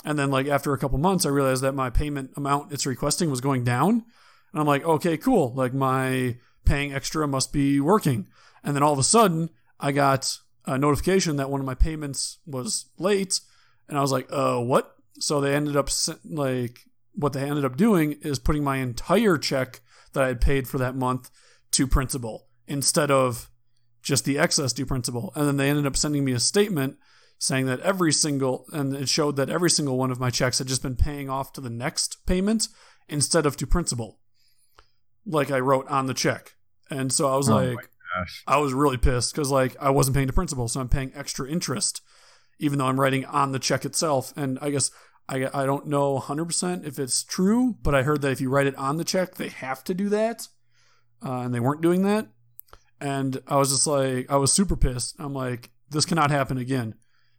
[0.04, 3.30] And then like after a couple months, I realized that my payment amount it's requesting
[3.30, 4.06] was going down,
[4.52, 5.54] and I'm like, okay, cool.
[5.54, 8.28] Like my paying extra must be working.
[8.64, 12.39] And then all of a sudden, I got a notification that one of my payments
[12.45, 13.39] was late,
[13.88, 14.95] and I was like, uh, what?
[15.19, 15.89] So they ended up
[16.26, 16.80] like
[17.13, 19.82] what they ended up doing is putting my entire check
[20.13, 21.30] that I had paid for that month
[21.71, 23.49] to principal instead of
[24.02, 25.32] just the excess due principal.
[25.36, 26.97] And then they ended up sending me a statement
[27.38, 30.67] saying that every single and it showed that every single one of my checks had
[30.67, 32.67] just been paying off to the next payment
[33.10, 34.19] instead of to principal.
[35.26, 36.56] Like I wrote on the check.
[36.89, 38.43] And so I was Oh like gosh.
[38.47, 41.49] I was really pissed because like I wasn't paying the principal, so I'm paying extra
[41.49, 42.02] interest,
[42.60, 44.34] even though I'm writing on the check itself.
[44.36, 44.91] And I guess
[45.28, 48.49] I I don't know 100 percent if it's true, but I heard that if you
[48.49, 50.47] write it on the check, they have to do that,
[51.26, 52.28] uh, and they weren't doing that.
[52.99, 55.15] And I was just like, I was super pissed.
[55.19, 56.95] I'm like, this cannot happen again.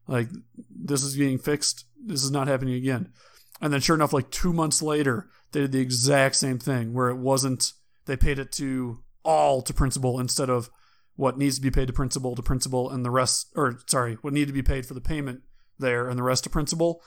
[0.07, 0.29] Like
[0.71, 1.87] this is getting fixed.
[2.05, 3.13] This is not happening again.
[3.61, 7.09] And then sure enough, like two months later, they did the exact same thing where
[7.09, 7.73] it wasn't.
[8.07, 10.71] They paid it to all to principal instead of
[11.17, 14.33] what needs to be paid to principal to principal and the rest or sorry what
[14.33, 15.41] needed to be paid for the payment
[15.79, 17.03] there and the rest to principal.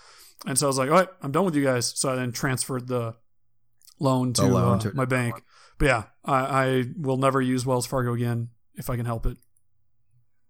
[0.45, 1.93] And so i was like all right i'm done with you guys.
[1.97, 3.15] So i then transferred the
[3.99, 5.41] loan to, The loan uh, to- my bank.
[5.77, 9.37] But yeah I, I will never use wells fargo again if i can help it.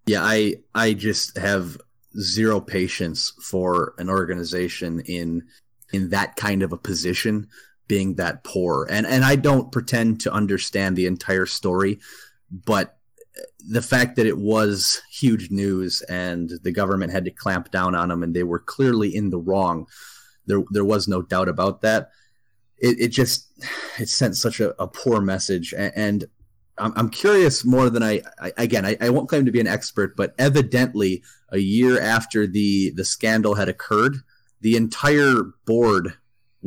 [0.06, 1.77] Yeah, I I just have
[2.17, 5.43] zero patience for an organization in
[5.91, 7.47] in that kind of a position
[7.88, 8.88] being that poor.
[8.89, 12.00] And and I don't pretend to understand the entire story,
[12.52, 12.97] but
[13.60, 18.10] the fact that it was huge news and the government had to clamp down on
[18.10, 19.88] them and they were clearly in the wrong.
[20.45, 22.12] There there was no doubt about that.
[22.78, 23.47] It, it just
[24.00, 26.26] it sent such a, a poor message and, and
[26.80, 30.15] I'm, curious more than I, I again I, I won't claim to be an expert,
[30.15, 34.17] but evidently a year after the the scandal had occurred,
[34.62, 36.13] the entire board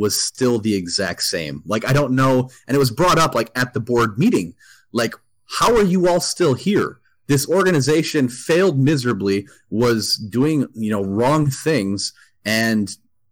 [0.01, 1.63] was still the exact same.
[1.67, 4.55] Like I don't know, and it was brought up like at the board meeting,
[4.93, 5.15] like
[5.59, 6.99] how are you all still here?
[7.27, 12.13] This organization failed miserably, was doing you know wrong things,
[12.45, 12.87] and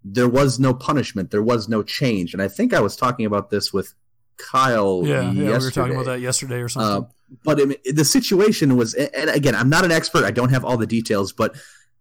[0.04, 2.33] there was no punishment, there was no change.
[2.35, 3.94] And I think I was talking about this with
[4.37, 5.02] Kyle.
[5.04, 7.09] yeah yeah we were talking about that yesterday or something Uh,
[7.44, 10.24] but I mean, the situation was, and again, I'm not an expert.
[10.24, 11.50] I don't have all the details, but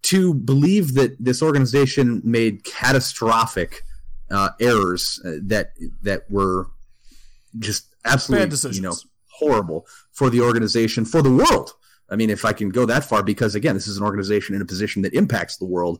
[0.03, 3.81] to believe that this organization made catastrophic
[4.31, 6.67] uh, errors uh, that that were
[7.59, 8.95] just absolutely, you know,
[9.29, 11.73] horrible for the organization, for the world.
[12.09, 14.61] I mean, if I can go that far, because again, this is an organization in
[14.61, 15.99] a position that impacts the world,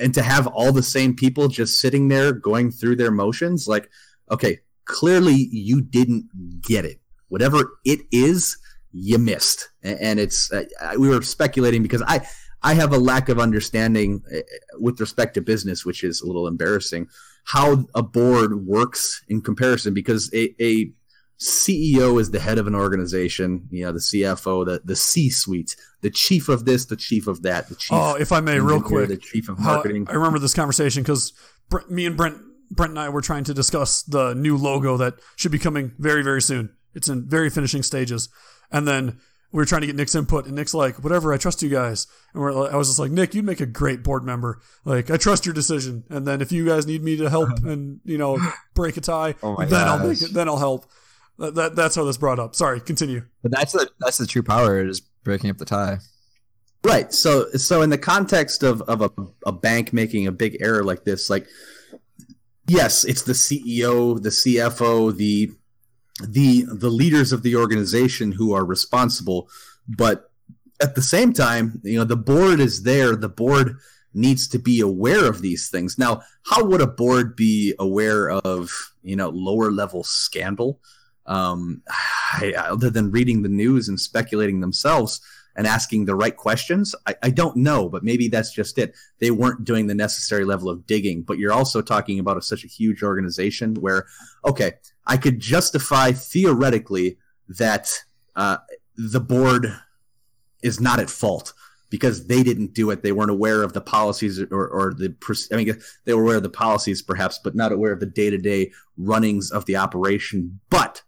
[0.00, 3.90] and to have all the same people just sitting there going through their motions, like,
[4.30, 6.26] okay, clearly you didn't
[6.62, 7.00] get it.
[7.28, 8.58] Whatever it is,
[8.92, 10.64] you missed, and it's uh,
[10.98, 12.26] we were speculating because I
[12.62, 14.40] I have a lack of understanding uh,
[14.78, 17.08] with respect to business, which is a little embarrassing.
[17.44, 20.92] How a board works in comparison, because a, a
[21.40, 23.66] CEO is the head of an organization.
[23.70, 27.68] You know, the CFO, the the C-suite, the chief of this, the chief of that,
[27.68, 27.92] the chief.
[27.92, 30.06] oh if i may real quick the chief of marketing.
[30.08, 31.32] I remember this conversation because
[31.88, 32.36] me and Brent,
[32.70, 36.22] Brent and I were trying to discuss the new logo that should be coming very,
[36.22, 36.74] very soon.
[36.94, 38.28] It's in very finishing stages,
[38.70, 39.18] and then
[39.52, 42.06] we were trying to get Nick's input, and Nick's like, "Whatever, I trust you guys."
[42.32, 44.60] And we're, I was just like, "Nick, you'd make a great board member.
[44.84, 46.04] Like, I trust your decision.
[46.08, 48.38] And then if you guys need me to help and you know
[48.74, 50.32] break a tie, Oh my then I'll make it.
[50.32, 50.86] Then I'll help."
[51.38, 52.54] That, that that's how this brought up.
[52.54, 53.22] Sorry, continue.
[53.42, 55.98] But that's the that's the true power is breaking up the tie.
[56.84, 57.12] Right.
[57.12, 59.10] So so in the context of of a,
[59.46, 61.46] a bank making a big error like this, like
[62.68, 65.50] yes, it's the CEO, the CFO, the
[66.28, 69.48] the the leaders of the organization who are responsible,
[69.88, 70.30] but
[70.80, 73.14] at the same time, you know, the board is there.
[73.14, 73.76] The board
[74.14, 75.98] needs to be aware of these things.
[75.98, 78.70] Now, how would a board be aware of,
[79.02, 80.80] you know, lower level scandal?
[81.26, 81.82] Um,
[82.32, 85.20] I, other than reading the news and speculating themselves,
[85.56, 86.94] and asking the right questions?
[87.06, 88.96] I, I don't know, but maybe that's just it.
[89.18, 91.22] They weren't doing the necessary level of digging.
[91.22, 94.06] But you're also talking about a, such a huge organization where,
[94.44, 94.72] okay,
[95.06, 97.92] I could justify theoretically that
[98.36, 98.58] uh,
[98.96, 99.74] the board
[100.62, 101.52] is not at fault
[101.90, 103.02] because they didn't do it.
[103.02, 105.14] They weren't aware of the policies or, or the,
[105.52, 108.30] I mean, they were aware of the policies perhaps, but not aware of the day
[108.30, 110.60] to day runnings of the operation.
[110.70, 111.02] But,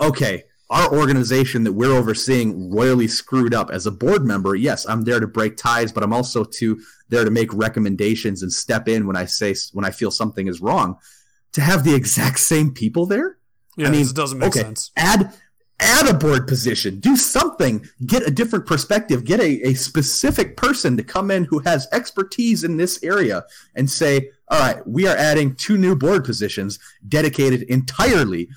[0.00, 3.70] okay, our organization that we're overseeing royally screwed up.
[3.70, 7.24] As a board member yes i'm there to break ties but i'm also to there
[7.24, 10.98] to make recommendations and step in when i say when i feel something is wrong.
[11.52, 13.38] To have the exact same people there?
[13.76, 14.90] Yeah, I mean, it doesn't make okay, sense.
[14.96, 15.32] add
[15.80, 17.00] add a board position.
[17.00, 17.84] Do something.
[18.06, 19.24] Get a different perspective.
[19.24, 23.90] Get a, a specific person to come in who has expertise in this area and
[23.90, 28.48] say all right we are adding two new board positions dedicated entirely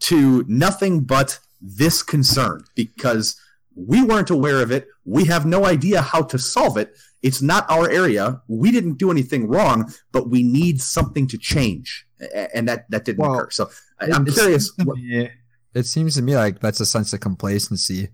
[0.00, 3.36] to nothing but this concern because
[3.74, 4.88] we weren't aware of it.
[5.04, 6.94] We have no idea how to solve it.
[7.22, 8.42] It's not our area.
[8.48, 12.04] We didn't do anything wrong, but we need something to change,
[12.52, 13.50] and that that didn't Well, occur.
[13.50, 13.70] So
[14.00, 14.72] I'm curious.
[14.84, 15.30] What, me-
[15.74, 18.08] It seems to me like that's a sense of complacency.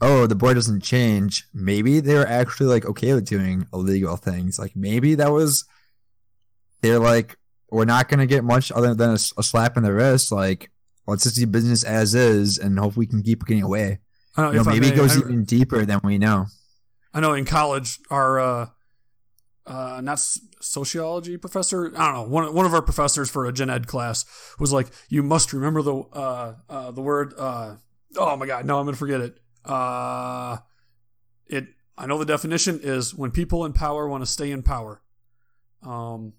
[0.00, 1.46] Oh, the board doesn't change.
[1.52, 4.58] Maybe they're actually like okay with doing illegal things.
[4.58, 5.64] Like maybe that was
[6.80, 7.36] they're like
[7.70, 10.30] we're not going to get much other than a slap in the wrist.
[10.32, 10.70] Like
[11.06, 14.00] let's just do business as is and hope we can keep getting away.
[14.36, 16.46] I don't You know, know, maybe may, it goes I- even deeper than we know.
[17.14, 18.66] I know in college, our uh,
[19.66, 20.18] uh, not
[20.60, 24.24] sociology professor, I don't know, one one of our professors for a gen ed class
[24.58, 27.76] was like, "You must remember the uh, uh, the word." Uh,
[28.16, 29.36] oh my god, no, I'm gonna forget it.
[29.64, 30.56] Uh,
[31.46, 31.66] it.
[31.98, 35.02] I know the definition is when people in power want to stay in power.
[35.82, 36.32] Um,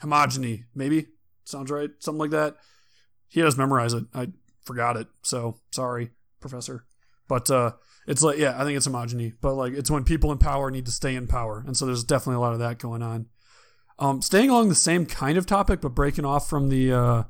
[0.00, 1.06] homogeny, maybe
[1.44, 2.56] sounds right, something like that.
[3.34, 4.04] He does memorize it.
[4.14, 4.28] I
[4.62, 6.84] forgot it, so sorry, professor.
[7.26, 7.72] But uh,
[8.06, 10.86] it's like, yeah, I think it's homogeny, but like it's when people in power need
[10.86, 13.26] to stay in power, and so there's definitely a lot of that going on.
[13.98, 17.22] Um, staying along the same kind of topic, but breaking off from the uh,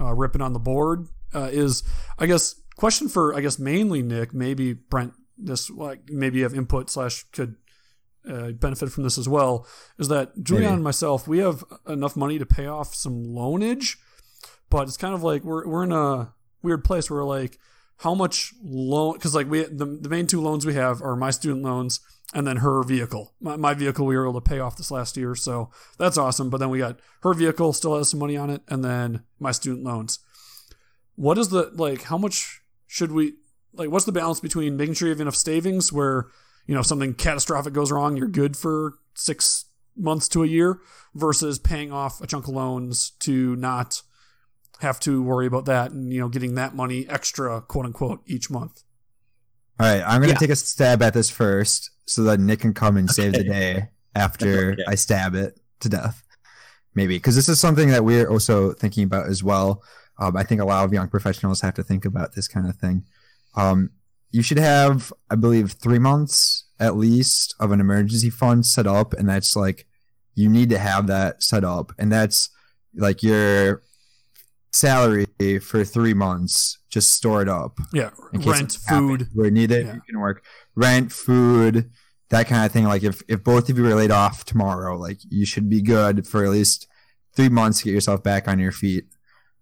[0.00, 1.82] uh, ripping on the board uh, is,
[2.18, 5.12] I guess, question for I guess mainly Nick, maybe Brent.
[5.36, 7.56] This like maybe you have input slash could
[8.26, 9.66] uh, benefit from this as well.
[9.98, 10.74] Is that Julian Maybe.
[10.76, 11.28] and myself?
[11.28, 13.96] We have enough money to pay off some loanage,
[14.70, 17.58] but it's kind of like we're we're in a weird place where like
[17.98, 21.30] how much loan because like we the, the main two loans we have are my
[21.30, 22.00] student loans
[22.34, 23.32] and then her vehicle.
[23.40, 26.50] My, my vehicle we were able to pay off this last year so that's awesome.
[26.50, 29.52] But then we got her vehicle still has some money on it and then my
[29.52, 30.18] student loans.
[31.14, 33.34] What is the like how much should we
[33.72, 36.26] like what's the balance between making sure you have enough savings where
[36.66, 40.80] you know if something catastrophic goes wrong you're good for six months to a year
[41.14, 44.02] versus paying off a chunk of loans to not
[44.80, 48.50] have to worry about that and you know getting that money extra quote unquote each
[48.50, 48.82] month
[49.78, 50.38] All right, I'm gonna Yeah.
[50.38, 53.88] take a stab at this first, so that Nick can come and save the day
[54.14, 54.84] after Okay.
[54.88, 56.22] I stab it to death.
[56.94, 59.82] Maybe because this is something that we're also thinking about as well.
[60.18, 62.76] Um, I think a lot of young professionals have to think about this kind of
[62.76, 63.04] thing.
[63.54, 63.90] Um,
[64.30, 69.12] you should have, I believe, three months at least of an emergency fund set up,
[69.12, 69.86] and that's like
[70.34, 72.48] you need to have that set up, and that's
[72.94, 73.82] like your
[74.78, 75.26] salary
[75.60, 76.78] for three months.
[76.88, 77.78] Just store it up.
[77.92, 79.28] Yeah rent food.
[79.34, 79.94] where needed Yeah.
[79.94, 80.44] you can work.
[80.74, 81.90] Rent food
[82.30, 82.84] that kind of thing.
[82.84, 86.26] Like if, if both of you are laid off tomorrow like you should be good
[86.26, 86.88] for at least
[87.34, 89.04] three months to get yourself back on your feet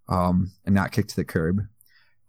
[0.09, 1.61] um, and not kick to the curb.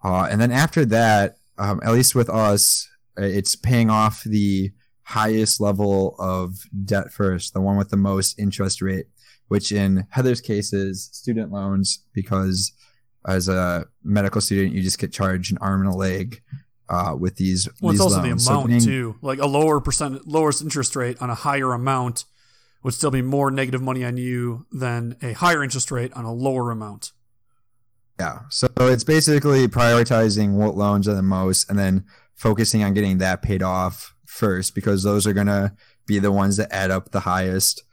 [0.03, 4.71] Uh, and then after that um, at least with us uh, it's paying off the
[5.03, 9.05] highest level of debt first the one with the most interest rate
[9.47, 12.71] which in heather's case is student loans because
[13.27, 16.41] as a medical student, you just get charged an arm and a leg
[16.89, 17.67] uh, with these.
[17.81, 18.43] well it's also loans.
[18.45, 21.73] the So amount getting- too like a lower percent lowest interest rate on a higher
[21.73, 22.25] amount
[22.83, 26.31] would still be more negative money on you than a higher interest rate on a
[26.33, 27.11] lower amount
[28.19, 28.41] Yeah.
[28.49, 33.41] So it's basically prioritizing what loans are the most, and then focusing on getting that
[33.41, 35.73] paid off first because those are going to
[36.05, 37.83] be the ones that add up the highest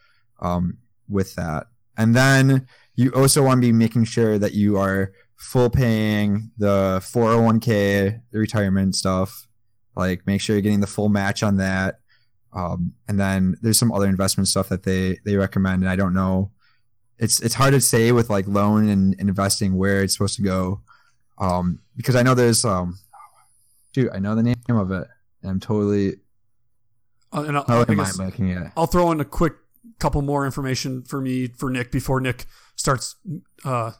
[0.40, 0.76] um,
[1.12, 1.66] with that.
[1.96, 7.00] And then you also want to be making sure that you are full paying the
[7.02, 9.46] 401k, the retirement stuff.
[9.94, 12.00] Like make sure you're getting the full match on that.
[12.54, 16.12] Um, and then there's some other investment stuff that they they recommend, and I don't
[16.12, 16.50] know.
[17.18, 20.42] It's it's hard to say with like loan and, and investing where it's supposed to
[20.42, 20.80] go,
[21.38, 22.98] um, because I know there's um,
[23.92, 25.08] dude, I know the name of it,
[25.42, 26.16] and I'm totally.
[27.32, 28.72] Uh, and I'll, I am guess it?
[28.76, 29.54] I'll throw in a quick
[29.98, 33.16] couple more information for me for Nick before Nick starts
[33.64, 33.92] uh,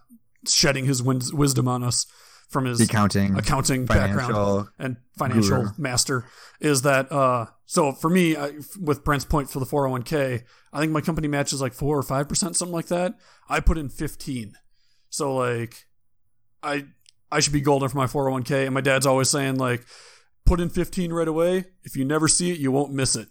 [0.47, 2.07] shedding his wisdom on us
[2.53, 5.71] from his accounting, accounting background and financial guru.
[5.79, 6.27] master
[6.61, 10.93] is that uh so for me I, with Brent's point for the 401k I think
[10.93, 13.15] my company matches like 4 or 5% something like that.
[13.49, 14.53] I put in 15
[15.09, 15.87] so like
[16.63, 16.87] I
[17.31, 19.87] I should be golden for my 401k and my dad's always saying like
[20.45, 21.65] put in 15 right away.
[21.85, 23.29] If you never see it you won't miss it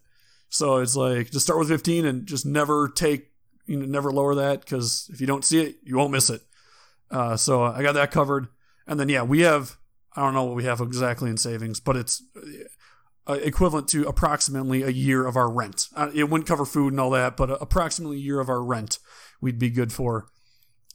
[0.51, 3.31] so it's like just start with 15 and just never take
[3.65, 6.41] you know never lower that cuz if you don't see it you won't miss it
[7.09, 8.47] uh, so I got that covered
[8.87, 9.77] and then yeah, we have
[10.15, 12.21] I don't know what we have exactly in savings, but it's
[13.27, 15.87] uh, equivalent to approximately a year of our rent.
[15.95, 18.99] Uh, it wouldn't cover food and all that, but approximately a year of our rent
[19.39, 20.27] we'd be good for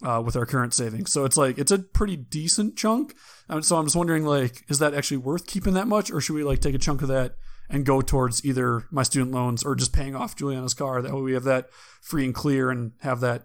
[0.02, 1.10] uh, with our current savings.
[1.10, 3.14] So it's like it's a pretty decent chunk.
[3.62, 6.44] So I'm just wondering like, is that actually worth keeping that much, or should we
[6.44, 7.36] like take a chunk of that
[7.68, 11.02] and go towards either my student loans or just paying off Juliana's car?
[11.02, 11.68] That way we have that
[12.00, 13.44] free and clear and have that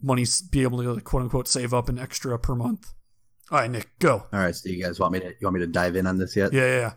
[0.00, 2.92] money be able to quote unquote save up an extra per month.
[3.50, 4.26] All right, Nick, go.
[4.32, 6.18] All right, so you guys want me to you want me to dive in on
[6.18, 6.52] this yet?
[6.52, 6.92] Yeah, yeah, yeah.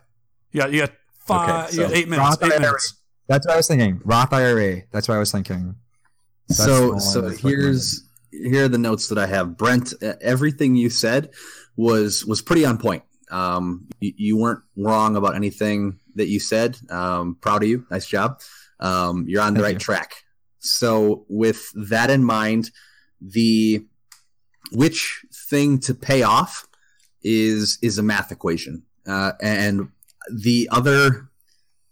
[0.53, 2.29] Yeah, you got five, Okay, you got so eight minutes.
[2.29, 2.59] Roth Eight IRA.
[2.61, 2.93] minutes.
[3.27, 4.01] That's what I was thinking.
[4.03, 4.81] Roth IRA.
[4.91, 5.75] That's what I was thinking.
[6.49, 9.55] That's so so here's here are the notes that I have.
[9.57, 11.29] Brent, uh, everything you said
[11.77, 13.03] was was pretty on point.
[13.29, 16.77] Um, you, you weren't wrong about anything that you said.
[16.89, 17.85] Um, proud of you.
[17.89, 18.41] Nice job.
[18.79, 19.79] Um, you're on the Thank right you.
[19.79, 20.23] track.
[20.59, 22.71] So with that in mind,
[23.19, 23.85] the
[24.71, 26.67] which thing to pay off
[27.23, 29.89] is is a math equation, uh, and
[30.31, 31.29] the other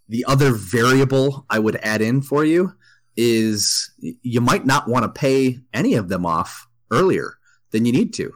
[0.08, 2.74] the other variable I would add in for you
[3.16, 7.34] is you might not want to pay any of them off earlier
[7.70, 8.32] than you need to.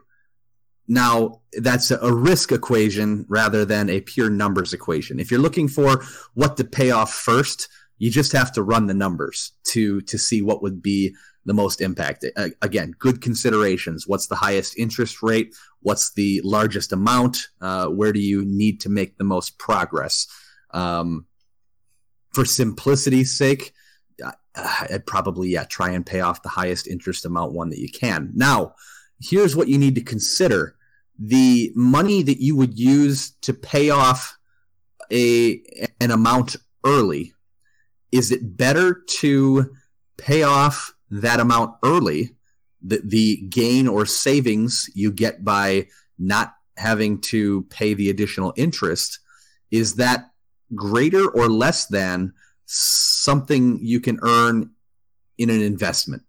[0.86, 5.18] Now, that's a risk equation rather than a pure numbers equation.
[5.18, 6.04] If you're looking for
[6.34, 7.68] what to pay off first,
[7.98, 11.14] you just have to run the numbers to to see what would be
[11.46, 12.24] the most impact.
[12.62, 14.08] Again, good considerations.
[14.08, 15.54] What's the highest interest rate?
[15.80, 17.48] What's the largest amount?
[17.60, 20.26] Uh, where do you need to make the most progress?
[20.70, 21.26] Um,
[22.32, 23.72] for simplicity's sake,
[24.54, 28.30] I'd probably yeah try and pay off the highest interest amount one that you can.
[28.34, 28.74] Now,
[29.20, 30.76] here's what you need to consider:
[31.18, 34.36] the money that you would use to pay off
[35.10, 35.62] a
[36.00, 37.34] an amount early.
[38.12, 39.74] Is it better to
[40.16, 42.36] pay off that amount early,
[42.80, 45.88] the, the gain or savings you get by
[46.18, 49.18] not having to pay the additional interest?
[49.70, 50.30] Is that
[50.74, 52.32] greater or less than
[52.66, 54.70] something you can earn
[55.38, 56.22] in an investment.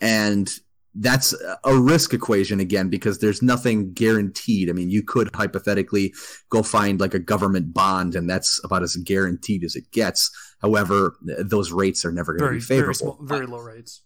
[0.00, 0.50] And
[0.94, 1.34] that's
[1.64, 4.70] a risk equation again because there's nothing guaranteed.
[4.70, 6.14] I mean, you could hypothetically
[6.50, 10.30] go find like a government bond, and that's about as guaranteed as it gets.
[10.62, 12.86] However, those rates are never going to be favorable.
[12.86, 14.02] very, small, very low rates.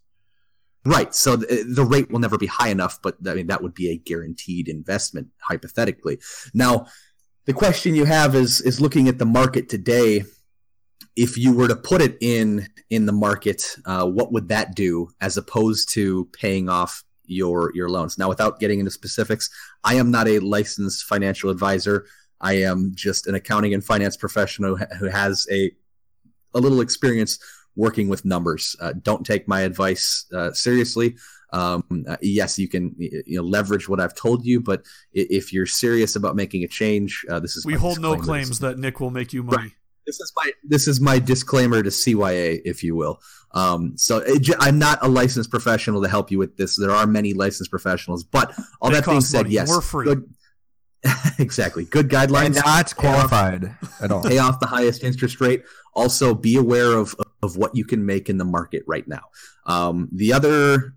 [0.85, 1.15] Right.
[1.15, 3.91] So the, the rate will never be high enough, but I mean, that would be
[3.91, 6.19] a guaranteed investment, hypothetically.
[6.55, 6.87] Now,
[7.45, 10.25] the question you have is, is looking at the market today.
[11.17, 15.11] If you were to put it in, in the market, uh, what would that do
[15.21, 18.19] as opposed to paying off your, your loans?
[18.19, 19.51] Now, without getting into specifics,
[19.85, 22.07] I am not a licensed financial advisor.
[22.41, 25.73] I am just an accounting and finance professional who has a,
[26.55, 27.39] a little experience
[27.79, 28.77] working with numbers.
[28.81, 31.17] Uh, don't take my advice uh, seriously.
[31.53, 34.83] Um, uh, yes, you can you know leverage what I've told you, but
[35.13, 38.79] if you're serious about making a change, uh, this is We hold no claims that
[38.79, 39.75] Nick will make you money.
[40.09, 43.21] This is my this is my disclaimer to CYA, if you will.
[43.53, 46.77] Um, so it, I'm not a licensed professional to help you with this.
[46.77, 49.55] There are many licensed professionals, but all They that being said, money.
[49.55, 50.05] yes, We're free.
[50.07, 50.25] Good,
[51.39, 51.85] exactly.
[51.85, 54.23] Good guidelines and not qualified at all.
[54.23, 55.63] pay off the highest interest rate.
[55.95, 59.23] Also, be aware of of what you can make in the market right now.
[59.67, 60.95] Um, the other,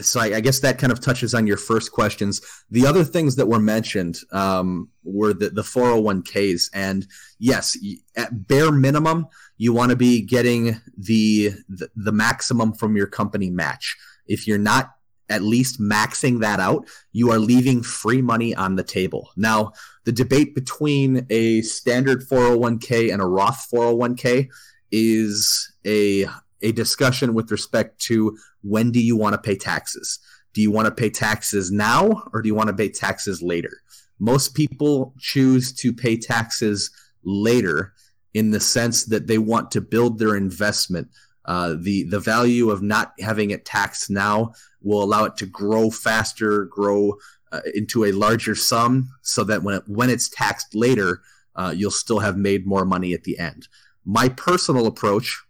[0.00, 2.40] so I, I guess that kind of touches on your first questions.
[2.70, 7.06] The other things that were mentioned um, were the the 401ks, and
[7.38, 7.76] yes,
[8.16, 13.50] at bare minimum, you want to be getting the, the the maximum from your company
[13.50, 13.96] match.
[14.26, 14.92] If you're not
[15.28, 19.30] at least maxing that out, you are leaving free money on the table.
[19.36, 19.72] Now,
[20.04, 24.48] the debate between a standard 401k and a Roth 401k
[24.92, 26.26] is a
[26.62, 28.36] a discussion with respect to
[28.66, 30.18] when do you want to pay taxes?
[30.52, 33.82] Do you want to pay taxes now or do you want to pay taxes later?
[34.18, 36.90] Most people choose to pay taxes
[37.24, 37.92] later
[38.34, 41.08] in the sense that they want to build their investment.
[41.44, 44.52] Uh, the the value of not having it taxed now
[44.82, 47.16] will allow it to grow faster, grow
[47.52, 51.20] uh, into a larger sum, so that when it, when it's taxed later,
[51.54, 53.68] uh, you'll still have made more money at the end.
[54.04, 55.40] My personal approach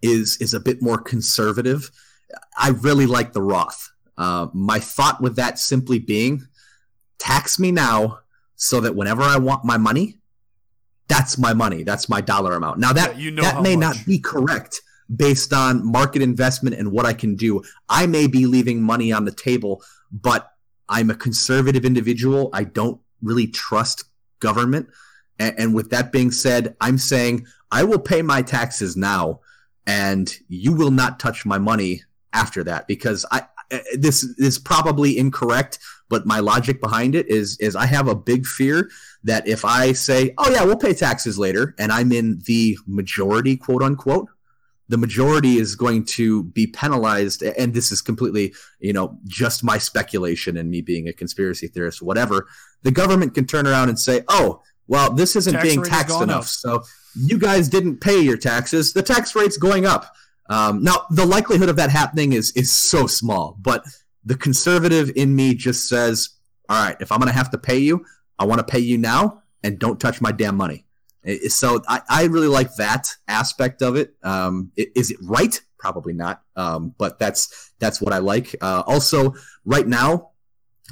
[0.00, 1.90] is is a bit more conservative.
[2.56, 3.92] I really like the Roth.
[4.18, 6.46] Uh, my thought with that simply being,
[7.18, 8.20] tax me now,
[8.56, 10.16] so that whenever I want my money,
[11.08, 11.82] that's my money.
[11.82, 12.78] That's my dollar amount.
[12.78, 13.96] Now that Yeah, you know that may much.
[13.98, 14.80] not be correct
[15.14, 17.62] based on market investment and what I can do.
[17.88, 20.50] I may be leaving money on the table, but
[20.88, 22.50] I'm a conservative individual.
[22.52, 24.04] I don't really trust
[24.40, 24.88] government.
[25.38, 29.40] And, and with that being said, I'm saying I will pay my taxes now
[29.86, 32.02] and you will not touch my money
[32.36, 37.26] after that because I, uh, I- this is probably incorrect, but my logic behind it
[37.28, 38.88] is, is I have a big fear
[39.24, 43.56] that if I say, oh yeah, we'll pay taxes later and I'm in the majority,
[43.56, 44.28] quote unquote,
[44.88, 49.78] the majority is going to be penalized and this is completely you know just my
[49.78, 52.46] speculation and me being a conspiracy theorist whatever
[52.82, 56.44] the government can turn around and say oh well this isn't Tax being taxed enough
[56.44, 56.44] up.
[56.44, 56.82] so
[57.16, 60.14] you guys didn't pay your taxes the tax rate's going up
[60.48, 63.84] um, now the likelihood of that happening is is so small but
[64.24, 66.30] the conservative in me just says
[66.68, 68.04] all right if i'm going to have to pay you
[68.38, 70.86] i want to pay you now and don't touch my damn money
[71.48, 74.14] So I, I really like that aspect of it.
[74.22, 75.60] Um, is it right?
[75.78, 76.42] Probably not.
[76.54, 78.54] Um, but that's that's what I like.
[78.60, 79.34] Uh, also,
[79.64, 80.30] right now,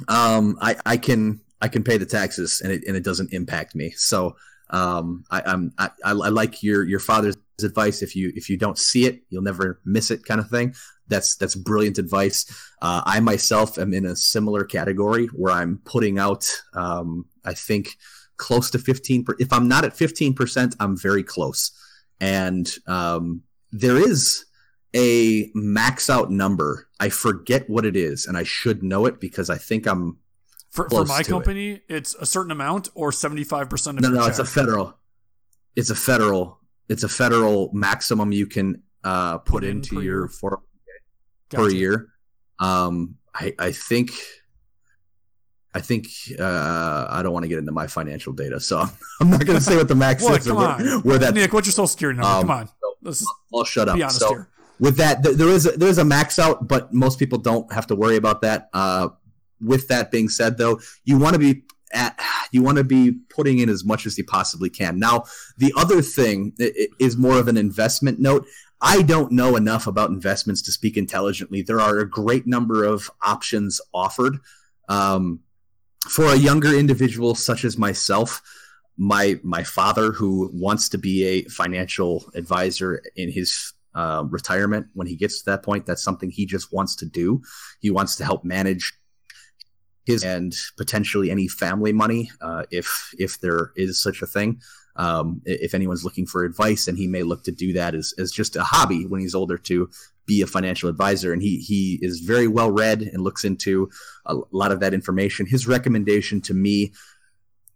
[0.07, 3.75] um, I, I can I can pay the taxes and it and it doesn't impact
[3.75, 3.91] me.
[3.91, 4.35] So
[4.69, 8.01] um, I, I'm I, I I like your your father's advice.
[8.01, 10.75] If you if you don't see it, you'll never miss it, kind of thing.
[11.07, 12.45] That's that's brilliant advice.
[12.81, 16.45] Uh, I myself am in a similar category where I'm putting out.
[16.73, 17.95] Um, I think
[18.37, 21.71] close to 15 per- if i'm not at 15% i'm very close
[22.19, 23.41] and um,
[23.71, 24.45] there is
[24.93, 29.49] a max out number i forget what it is and i should know it because
[29.49, 30.17] i think i'm
[30.69, 31.31] For, for my to it.
[31.31, 34.97] company, it's a certain amount or 75% of no no it's a federal
[35.75, 36.54] it's a federal
[36.89, 40.27] it's a federal maximum you can uh, put, in into your year.
[40.27, 40.61] four
[41.51, 42.09] per year
[42.59, 44.11] um, I, I think
[45.73, 46.07] I think
[46.39, 48.79] uh, I don't want to get into my financial data, so
[49.21, 51.67] I'm not going to say what the max is or where, where that Nick, what's
[51.67, 52.33] your social security number?
[52.33, 52.69] Um, Come on.
[53.01, 53.97] Let's I'll shut up.
[53.97, 54.49] be honest so here.
[54.79, 57.71] with that, th- there is a, there is a max out, but most people don't
[57.73, 58.69] have to worry about that.
[58.73, 59.09] Uh,
[59.61, 61.63] with that being said, though, you want to be
[61.93, 62.19] at
[62.51, 64.99] you want to be putting in as much as you possibly can.
[64.99, 65.25] Now,
[65.57, 66.53] the other thing
[66.99, 68.45] is more of an investment note.
[68.81, 71.61] I don't know enough about investments to speak intelligently.
[71.61, 74.37] There are a great number of options offered.
[74.89, 75.39] Um,
[76.09, 78.41] for a younger individual such as myself,
[78.97, 85.07] my my father who wants to be a financial advisor in his uh, retirement when
[85.07, 87.41] he gets to that point that's something he just wants to do
[87.79, 88.93] he wants to help manage
[90.05, 94.61] his and potentially any family money uh, if if there is such a thing.
[94.97, 98.31] Um, if anyone's looking for advice and he may look to do that as, as
[98.31, 99.89] just a hobby when he's older to
[100.25, 101.33] be a financial advisor.
[101.33, 103.89] And he he is very well read and looks into
[104.25, 105.45] a lot of that information.
[105.45, 106.93] His recommendation to me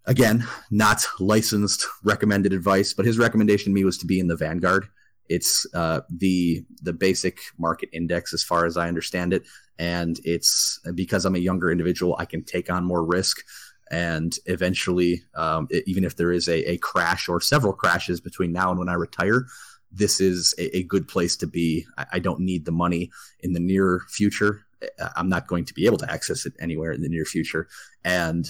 [0.06, 4.36] again, not licensed recommended advice, but his recommendation to me was to be in the
[4.36, 4.88] Vanguard.
[5.28, 9.44] It's uh, the the basic market index, as far as I understand it,
[9.80, 13.44] and it's because I'm a younger individual, I can take on more risk,
[13.90, 18.52] and eventually, um, e- even if there is a, a crash or several crashes between
[18.52, 19.48] now and when I retire,
[19.92, 21.86] this is a, a good place to be.
[21.98, 23.10] I, I don't need the money
[23.40, 24.66] in the near future.
[25.16, 27.68] I'm not going to be able to access it anywhere in the near future,
[28.04, 28.50] and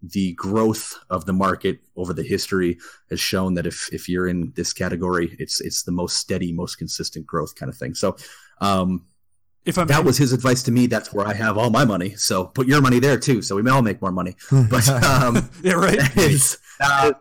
[0.00, 2.78] the growth of the market over the history
[3.10, 6.76] has shown that if if you're in this category, it's it's the most steady, most
[6.76, 7.94] consistent growth kind of thing.
[7.94, 8.16] So
[8.60, 9.06] um,
[9.64, 10.86] If I may, that was his advice to me.
[10.86, 12.14] That's where I have all my money.
[12.14, 14.34] So put your money there too, so we may all make more money.
[14.50, 15.98] But um, yeah, right.
[15.98, 17.16] that is, that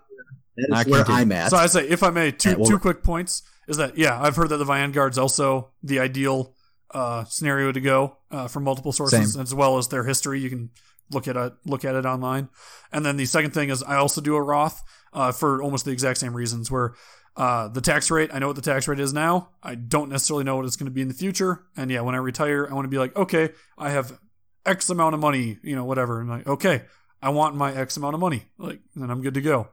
[0.57, 1.49] is I where can I'm at.
[1.51, 4.21] So I say, if I may, two Yeah, well- two quick points is that yeah,
[4.21, 6.53] I've heard that the Vanguard's also the ideal
[6.91, 9.41] uh, scenario to go uh, from multiple sources, Same.
[9.41, 10.39] as well as their history.
[10.39, 10.69] You can
[11.11, 12.47] look at it look at it online.
[12.93, 14.81] And then the second thing is I also do a Roth
[15.11, 16.71] uh, for almost the exact same reasons.
[16.71, 16.93] Where
[17.37, 19.49] Uh, the tax rate, I know what the tax rate is now.
[19.61, 21.63] I don't necessarily know what it's going to be in the future.
[21.77, 24.19] And yeah, when I retire, I want to be like, okay, I have
[24.65, 26.19] X amount of money, you know, whatever.
[26.19, 26.81] And like, okay,
[27.21, 29.67] I want my X amount of money, like, then I'm good to go.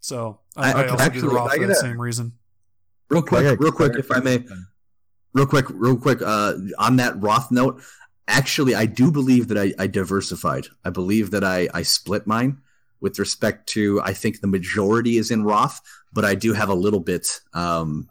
[0.00, 2.32] So I, I, I- also actually, do the Roth for that gotta- same reason.
[3.08, 4.44] Real quick, Okay, real quick, if I may,
[5.32, 6.20] real quick, real quick.
[6.22, 7.82] Uh, on that Roth note,
[8.28, 10.66] actually, I do believe that I, I diversified.
[10.84, 12.58] I believe that I, I split mine
[13.00, 14.00] with respect to.
[14.02, 15.80] I think the majority is in Roth,
[16.12, 18.08] but I do have a little bit um,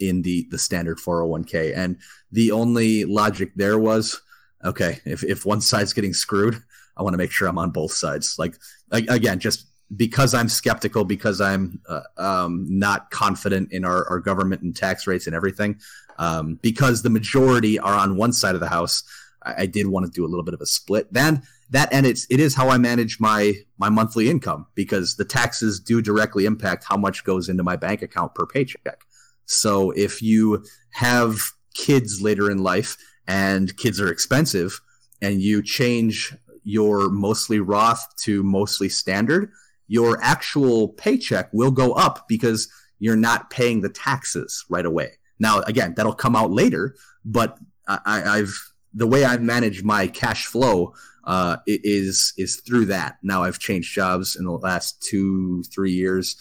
[0.00, 1.76] in the the standard 401k.
[1.76, 1.98] And
[2.32, 4.20] the only logic there was,
[4.64, 6.62] okay, if if one side's getting screwed,
[6.96, 8.36] I want to make sure I'm on both sides.
[8.38, 8.56] Like
[8.90, 9.66] again, just
[9.96, 15.06] because I'm skeptical, because I'm uh, um, not confident in our, our government and tax
[15.06, 15.78] rates and everything,
[16.18, 19.02] um, because the majority are on one side of the house,
[19.42, 21.12] I, I did want to do a little bit of a split.
[21.12, 25.24] Then that and it's it is how I manage my my monthly income because the
[25.24, 29.04] taxes do directly impact how much goes into my bank account per paycheck.
[29.46, 31.40] So if you have
[31.74, 32.96] kids later in life
[33.26, 34.80] and kids are expensive
[35.20, 39.50] and you change your mostly Roth to mostly standard,
[39.86, 45.12] your actual paycheck will go up because you're not paying the taxes right away.
[45.38, 46.94] Now, again, that'll come out later,
[47.24, 53.16] but I, I've the way I've managed my cash flow uh, is is through that.
[53.22, 56.36] Now I've changed jobs in the last two three years,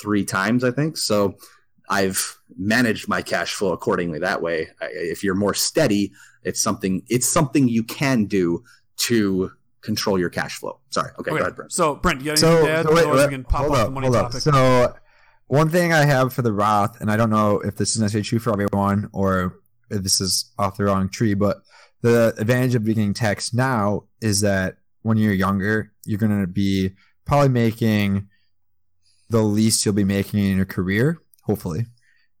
[0.00, 0.96] three times I think.
[0.96, 1.36] So
[1.88, 4.68] I've managed my cash flow accordingly that way.
[4.80, 6.12] If you're more steady,
[6.42, 8.64] it's something it's something you can do
[9.08, 9.50] to
[9.82, 10.80] control your cash flow.
[10.90, 11.10] Sorry.
[11.20, 11.72] Okay, go Okay, ahead, Brent.
[11.72, 12.86] so Brent, you got So, anything to add?
[12.86, 14.26] so wait, Otherwise wait, we can pop hold up, the money hold up.
[14.32, 14.40] topic.
[14.40, 14.94] So,
[15.48, 18.24] one thing I have for the Roth, and I don't know if this is necessarily
[18.24, 19.52] true for everyone or if
[19.92, 21.58] Uh, this is off the wrong tree, but
[22.02, 26.92] the advantage of being taxed now is that when you're younger, you're going to be
[27.24, 28.28] probably making
[29.28, 31.86] the least you'll be making in your career, hopefully.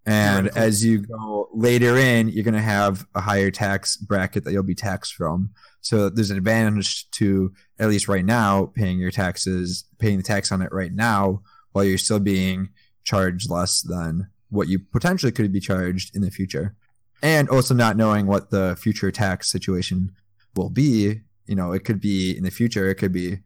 [0.08, 4.52] And as you go later in, you're going to have a higher tax bracket that
[4.52, 5.50] you'll be taxed from.
[5.80, 10.52] So there's an advantage to at least right now paying your taxes, paying the tax
[10.52, 11.42] on it right now
[11.72, 12.68] while you're still being
[13.02, 16.76] charged less than what you potentially could be charged in the future.
[17.22, 20.12] And also not knowing what the future tax situation
[20.54, 21.20] will be.
[21.46, 23.38] You know, it could be in the future, it could be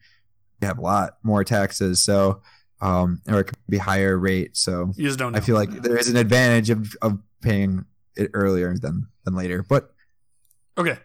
[0.60, 2.02] you have a lot more taxes.
[2.02, 2.42] So,
[2.80, 4.56] um, or it could be higher rate.
[4.56, 5.38] So You just don't know.
[5.38, 7.84] I feel like there is an advantage of, of paying
[8.16, 9.64] it earlier than, than later.
[9.68, 9.92] But
[10.76, 10.98] okay.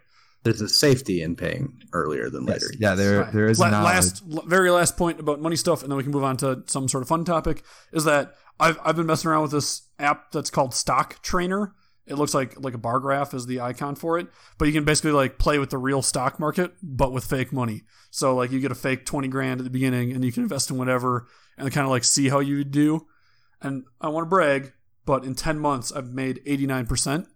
[0.44, 2.68] There's a safety in paying earlier than later.
[2.74, 3.34] yes, yeah, there Fine.
[3.36, 6.04] there is La- a last, l- very last point about money stuff, and then we
[6.04, 7.64] can move on to some sort of fun topic.
[7.92, 11.74] Is that I've I've been messing around with this app that's called Stock Trainer.
[12.08, 14.28] It looks like like a bar graph is the icon for it,
[14.58, 17.82] but you can basically like play with the real stock market, but with fake money.
[18.12, 20.70] So like you get a fake twenty grand at the beginning, and you can invest
[20.70, 21.28] in whatever,
[21.58, 23.08] and kind of like see how you do.
[23.62, 24.74] And I want to brag,
[25.06, 27.28] but in ten months I've made eighty nine percent.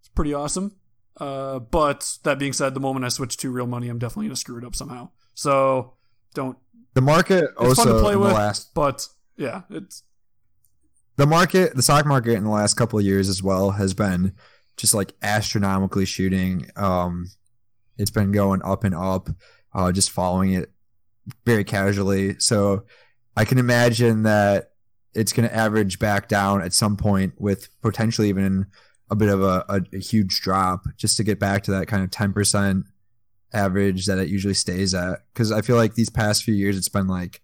[0.00, 0.76] It's pretty awesome.
[1.18, 4.36] Uh, but that being said, the moment I switch to real money, I'm definitely gonna
[4.36, 5.10] screw it up somehow.
[5.34, 5.94] So
[6.34, 6.56] don't.
[6.94, 10.02] the market It's fun to play with, last but yeah, it's
[11.16, 14.34] the market, the stock market in the last couple of years as well has been
[14.76, 16.70] just like astronomically shooting.
[16.76, 17.30] Um,
[17.96, 19.30] it's been going up and up,
[19.74, 20.70] uh, just following it
[21.44, 22.38] very casually.
[22.38, 22.84] So
[23.36, 24.72] I can imagine that
[25.14, 28.66] it's going to average back down at some point with potentially even
[29.10, 32.04] a bit of a, a, a huge drop just to get back to that kind
[32.04, 32.82] of 10%
[33.54, 35.20] average that it usually stays at.
[35.34, 37.40] Cause I feel like these past few years, it's been like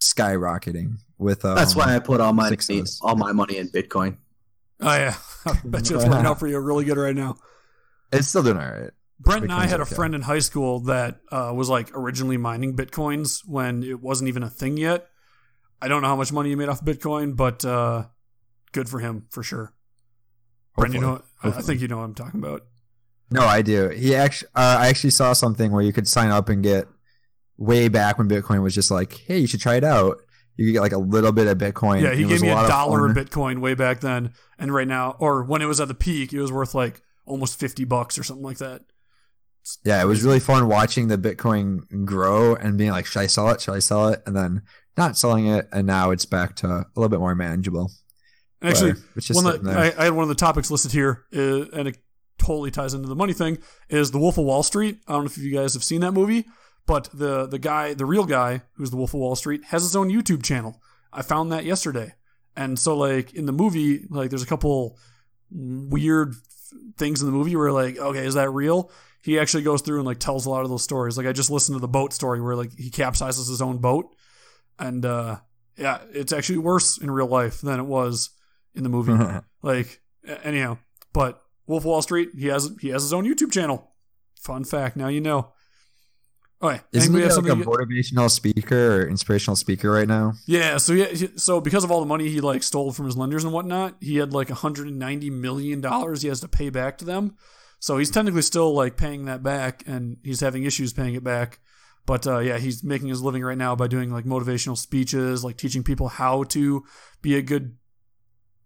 [0.00, 2.98] skyrocketing with, um, That's why I put all my success.
[3.02, 4.16] all my money in Bitcoin.
[4.80, 5.14] oh yeah,
[5.46, 7.36] I bet you it's working out for you really good right now.
[8.12, 8.90] it's still doing all right.
[9.20, 12.36] Brent and I Bitcoin's had a friend in high school that uh, was like originally
[12.36, 15.06] mining bitcoins when it wasn't even a thing yet.
[15.80, 18.04] I don't know how much money he made off Bitcoin, but uh,
[18.72, 19.72] good for him for sure.
[20.76, 21.52] Brent, you know, Hopefully.
[21.54, 22.62] I- I think you know what I'm talking about.
[23.30, 23.88] No, I do.
[23.88, 26.86] He actually, uh, I actually saw something where you could sign up and get
[27.56, 30.18] way back when Bitcoin was just like, hey, you should try it out.
[30.56, 32.02] You could get like a little bit of Bitcoin.
[32.02, 33.24] Yeah, he gave me a of dollar a fun.
[33.24, 36.40] Bitcoin way back then, and right now, or when it was at the peak, it
[36.40, 38.82] was worth like almost fifty bucks or something like that.
[39.62, 43.26] It's Yeah, it was really fun watching the Bitcoin grow and being like, should I
[43.26, 43.60] sell it?
[43.60, 44.22] Should I sell it?
[44.26, 44.62] And then
[44.96, 47.90] not selling it, and now it's back to a little bit more manageable.
[48.62, 49.68] actually But it's just one sitting.
[49.68, 51.98] I, I had one of the topics listed here, uh, and it
[52.38, 53.58] totally ties into the money thing.
[53.88, 54.98] Is the Wolf of Wall Street?
[55.08, 56.44] I don't know if you guys have seen that movie,
[56.86, 59.96] but the the guy, the real guy, who's the Wolf of Wall Street, has his
[59.96, 60.80] own YouTube channel.
[61.12, 62.14] I found that yesterday,
[62.56, 64.98] and so like in the movie, like there's a couple
[65.50, 66.34] weird
[66.96, 68.90] things in the movie where like, okay, is that real?
[69.22, 71.16] He actually goes through and like tells a lot of those stories.
[71.16, 74.14] Like I just listened to the boat story where like he capsizes his own boat,
[74.78, 75.38] and uh
[75.76, 78.30] yeah, it's actually worse in real life than it was
[78.74, 79.12] in the movie.
[79.62, 80.00] like
[80.42, 80.78] anyhow,
[81.12, 83.92] but Wolf of Wall Street, he has he has his own YouTube channel.
[84.40, 85.53] Fun fact, now you know.
[86.92, 90.34] Isn't he like a motivational speaker or inspirational speaker right now?
[90.46, 93.44] Yeah, so yeah, so because of all the money he like stole from his lenders
[93.44, 97.36] and whatnot, he had like 190 million dollars he has to pay back to them.
[97.78, 101.60] So he's technically still like paying that back, and he's having issues paying it back.
[102.06, 105.56] But uh, yeah, he's making his living right now by doing like motivational speeches, like
[105.56, 106.84] teaching people how to
[107.22, 107.76] be a good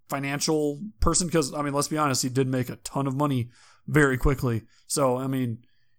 [0.08, 1.26] financial person.
[1.26, 3.50] Because I mean, let's be honest, he did make a ton of money
[3.88, 4.62] very quickly.
[4.86, 5.58] So I mean,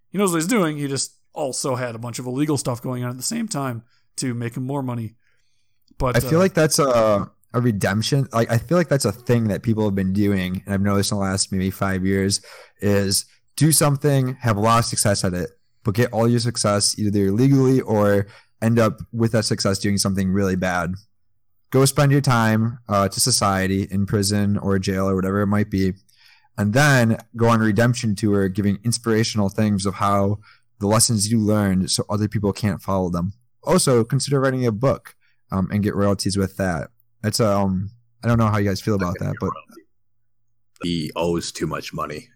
[0.09, 0.77] he knows what he's doing.
[0.77, 3.83] He just also had a bunch of illegal stuff going on at the same time
[4.17, 5.15] to make him more money.
[5.97, 8.27] But I feel uh, like that's a a redemption.
[8.31, 11.11] Like I feel like that's a thing that people have been doing, and I've noticed
[11.11, 12.41] in the last maybe five years
[12.81, 13.25] is
[13.55, 15.49] do something, have a lot of success at it,
[15.83, 18.27] but get all your success either illegally or
[18.61, 20.93] end up with that success doing something really bad.
[21.71, 25.69] Go spend your time uh, to society in prison or jail or whatever it might
[25.69, 25.93] be,
[26.57, 30.39] and then go on a redemption tour, giving inspirational things of how
[30.79, 33.33] the lessons you learned, so other people can't follow them.
[33.63, 35.15] Also, consider writing a book
[35.51, 36.89] um, and get royalties with that.
[37.23, 37.91] It's um,
[38.23, 39.51] I don't know how you guys feel about that, but
[40.83, 42.29] he owes too much money.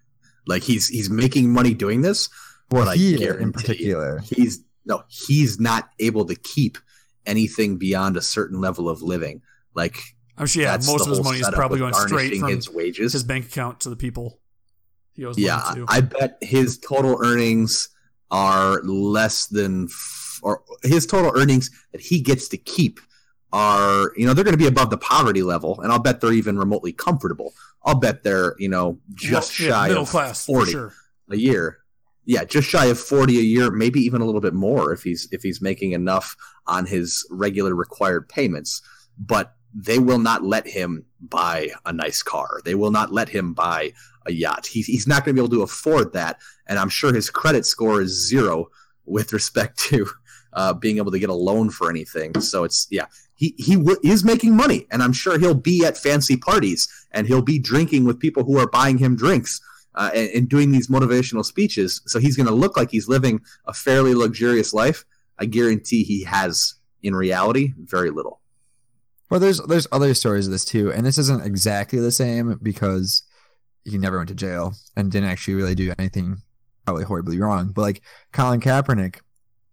[0.46, 2.30] Like he's he's making money doing this.
[2.70, 6.78] well, But I he guarantee in particular, He's no, he's not able to keep
[7.26, 9.42] anything beyond a certain level of living.
[9.74, 9.98] Like
[10.38, 13.14] I'm sure yeah, most of his money is probably going straight garnishing from his wages.
[13.14, 14.40] his bank account to the people
[15.14, 15.86] he owes yeah, money to.
[15.88, 17.90] I bet his total earnings
[18.34, 23.00] are less than, f- or his total earnings that he gets to keep
[23.54, 26.34] are, you know, they're going to be above the poverty level, and I'll bet they're
[26.34, 27.54] even remotely comfortable.
[27.86, 30.94] I'll bet they're, you know, just Well, yeah, shy middle of class 40 sure.
[31.30, 31.78] a year.
[32.26, 35.28] Yeah, just shy of forty a year, maybe even a little bit more if he's
[35.34, 38.82] if he's making enough on his regular required payments.
[39.20, 42.62] But they will not let him buy a nice car.
[42.64, 43.92] They will not let him buy
[44.26, 44.66] a yacht.
[44.68, 47.66] He's he's not going to be able to afford that, and I'm sure his credit
[47.66, 48.68] score is zero
[49.06, 50.08] with respect to
[50.54, 52.40] uh, being able to get a loan for anything.
[52.40, 53.06] So it's yeah,
[53.36, 57.28] he he w- is making money, and I'm sure he'll be at fancy parties and
[57.28, 59.60] he'll be drinking with people who are buying him drinks
[59.96, 62.02] uh, and, and doing these motivational speeches.
[62.06, 65.06] So he's going to look like he's living a fairly luxurious life.
[65.40, 68.40] I guarantee he has, in reality, very little.
[69.30, 73.24] well, there's there's other stories of this too, and this isn't exactly the same because
[73.84, 76.42] he never went to jail and didn't actually really do anything
[76.86, 77.72] probably horribly wrong.
[77.74, 79.18] But like Colin Kaepernick,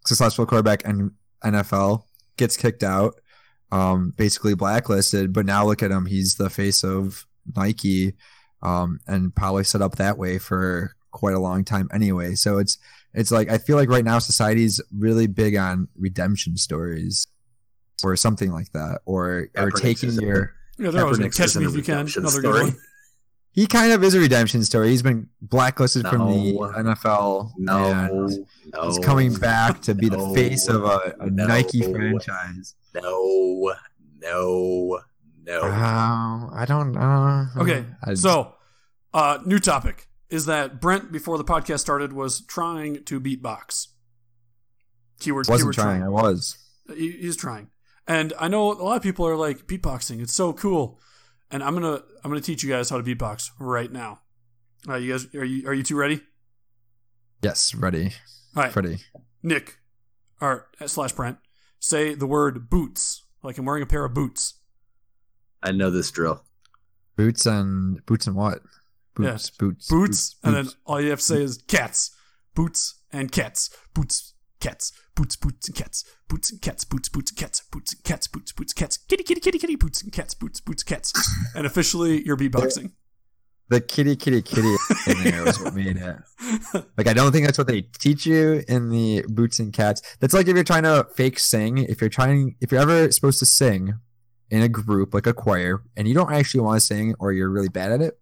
[0.06, 1.12] successful quarterback and
[1.44, 2.04] NFL,
[2.36, 3.14] gets kicked out,
[3.72, 5.32] um, basically blacklisted.
[5.32, 8.14] But now look at him; he's the face of Nike,
[8.62, 12.34] um, and probably set up that way for quite a long time anyway.
[12.34, 12.78] So it's
[13.12, 17.26] it's like I feel like right now society's really big on redemption stories
[18.04, 21.36] or something like that, or or taking is a- your Yeah, they're always going to
[21.36, 21.94] catch me isn't if a you can.
[21.94, 22.64] redemption Another good story.
[22.70, 22.76] one.
[23.52, 24.90] He kind of is a redemption story.
[24.90, 27.50] He's been blacklisted from the NFL.
[27.58, 31.46] No, and no, He's coming back to be the face of a, a No.
[31.46, 32.74] Nike franchise.
[32.94, 33.72] No,
[34.20, 35.00] no,
[35.44, 35.62] no.
[35.62, 37.46] Um, I don't know.
[37.58, 38.54] Okay, I- so
[39.12, 43.88] uh, new topic is that Brent before the podcast started was trying to beatbox.
[45.18, 45.48] Keyword.
[45.48, 46.02] wasn't keyword trying.
[46.02, 46.56] I was.
[46.96, 47.68] He, he's trying,
[48.06, 50.20] and I know a lot of people are like beatboxing.
[50.22, 50.98] It's so cool,
[51.50, 54.20] and I'm gonna I'm gonna teach you guys how to beatbox right now.
[54.86, 56.20] All right, you guys are you are you two ready?
[57.42, 58.12] Yes, ready.
[58.56, 58.98] All right, Ready.
[59.42, 59.78] Nick,
[60.40, 61.38] or uh, slash Brent,
[61.78, 64.54] say the word boots like I'm wearing a pair of boots.
[65.62, 66.44] I know this drill.
[67.16, 68.60] Boots and boots and what?
[69.14, 72.10] Boots, boots, boots, and then all you have to say is cats,
[72.54, 77.38] boots and cats, boots, cats, boots, boots and cats, boots and cats, boots, boots and
[77.38, 80.60] cats, boots and cats, boots, boots, cats, kitty, kitty, kitty, kitty, boots and cats, boots,
[80.60, 81.12] boots, cats,
[81.54, 82.92] and officially you're beatboxing.
[83.68, 84.74] the kitty, kitty, kitty
[85.06, 86.16] in there was what made it.
[86.96, 90.00] Like I don't think that's what they teach you in the boots and cats.
[90.20, 91.76] That's like if you're trying to fake sing.
[91.78, 93.94] If you're trying, if you're ever supposed to sing
[94.50, 97.50] in a group like a choir, and you don't actually want to sing or you're
[97.50, 98.18] really bad at it,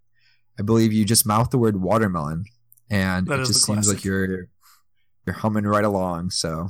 [0.59, 2.47] I believe you just mouth the word watermelon,
[2.91, 4.49] and That it just seems like you're
[5.27, 6.31] you're humming right along.
[6.31, 6.69] So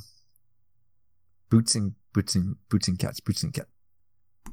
[1.51, 3.69] boots and boots and boots and cats, boots and cats.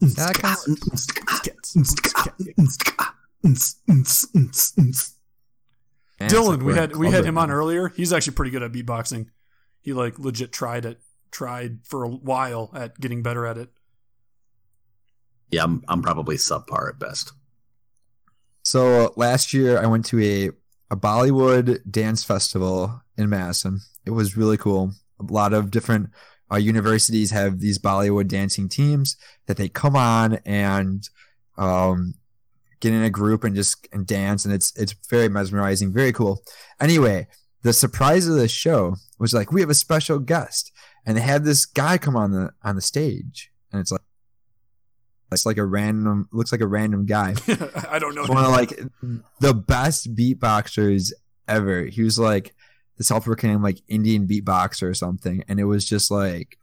[0.01, 1.95] Yeah, cats, boots, cats, boots,
[2.75, 5.15] cats.
[6.19, 7.89] And Dylan, we had we're we in had him on earlier.
[7.89, 9.27] He's actually pretty good at beatboxing.
[9.81, 10.99] He like legit tried it,
[11.31, 13.69] tried for a while at getting better at it.
[15.51, 17.31] Yeah, I'm, I'm probably subpar at best.
[18.63, 20.49] So uh, last year I went to a
[20.91, 23.81] a Bollywood dance festival in Madison.
[24.05, 24.91] It was really cool.
[25.19, 26.09] A lot of different
[26.51, 29.17] uh, universities have these Bollywood dancing teams
[29.47, 31.09] that they come on and
[31.57, 32.13] um,
[32.79, 36.41] get in a group and just and dance, and it's it's very mesmerizing, very cool.
[36.79, 37.27] Anyway,
[37.63, 40.71] the surprise of the show was like we have a special guest,
[41.05, 44.01] and they had this guy come on the on the stage, and it's like
[45.31, 47.33] it's like a random looks like a random guy
[47.89, 48.25] I don't know.
[48.25, 48.79] one of like
[49.39, 51.11] the best beatboxers
[51.47, 51.85] ever.
[51.85, 52.54] He was like
[52.97, 56.57] the South African like Indian beatboxer or something, and it was just like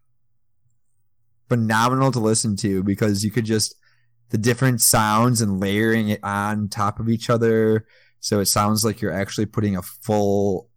[1.48, 3.74] phenomenal to listen to because you could just
[4.30, 7.86] the different sounds and layering it on top of each other,
[8.20, 10.68] so it sounds like you're actually putting a full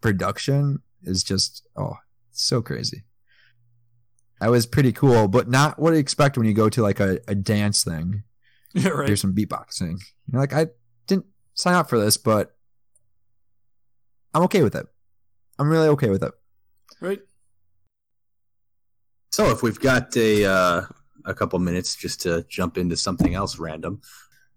[0.00, 1.96] production is just oh
[2.32, 3.04] so crazy.
[4.40, 7.20] That was pretty cool, but not what you expect when you go to like a,
[7.28, 8.24] a dance thing
[8.74, 9.06] yeah, right.
[9.06, 10.00] here's some beatboxing.
[10.30, 10.68] You're like, I
[11.06, 12.56] didn't sign up for this, but
[14.34, 14.86] I'm okay with it.
[15.58, 16.32] I'm really okay with it.
[17.00, 17.20] Right.
[19.30, 20.82] So if we've got a uh,
[21.24, 24.00] a couple minutes just to jump into something else random,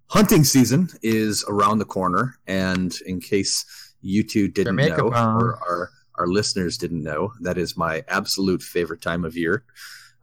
[0.07, 3.65] hunting season is around the corner, and in case
[4.01, 5.41] you two didn't makeup know on.
[5.41, 9.63] or our our listeners didn't know, that is my absolute favorite time of year.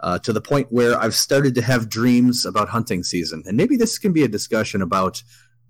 [0.00, 3.76] Uh, to the point where I've started to have dreams about hunting season, and maybe
[3.76, 5.22] this can be a discussion about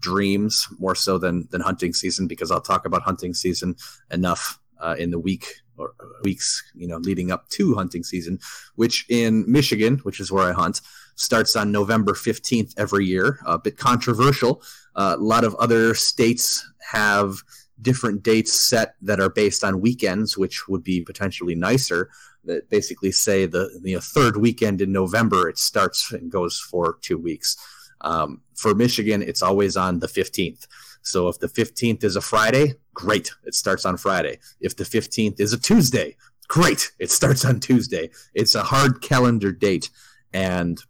[0.03, 3.77] dreams more so than than hunting season because I'll talk about hunting season
[4.11, 5.47] enough uh, in the week
[5.79, 8.39] or weeks you know leading up to hunting season,
[8.75, 10.83] which in Michigan, which is where I hunt,
[11.15, 13.39] starts on November fifteenth every year.
[13.47, 14.63] A bit controversial.
[14.95, 17.43] Uh, a lot of other states have
[17.81, 22.11] different dates set that are based on weekends, which would be potentially nicer.
[22.45, 27.17] That basically say the the third weekend in November it starts and goes for two
[27.19, 27.57] weeks.
[28.03, 30.67] Um, for Michigan, it's always on the 15th.
[31.03, 34.39] So if the 15th is a Friday, great, it starts on Friday.
[34.61, 36.17] If the 15th is a Tuesday,
[36.49, 38.11] great, it starts on Tuesday.
[38.35, 39.91] It's a hard calendar date,
[40.33, 40.81] and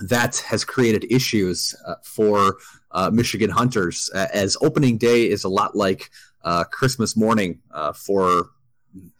[0.00, 2.56] that has created issues uh, for
[2.92, 6.10] uh, Michigan hunters, uh, as opening day is a lot like
[6.44, 8.50] uh, Christmas morning uh, for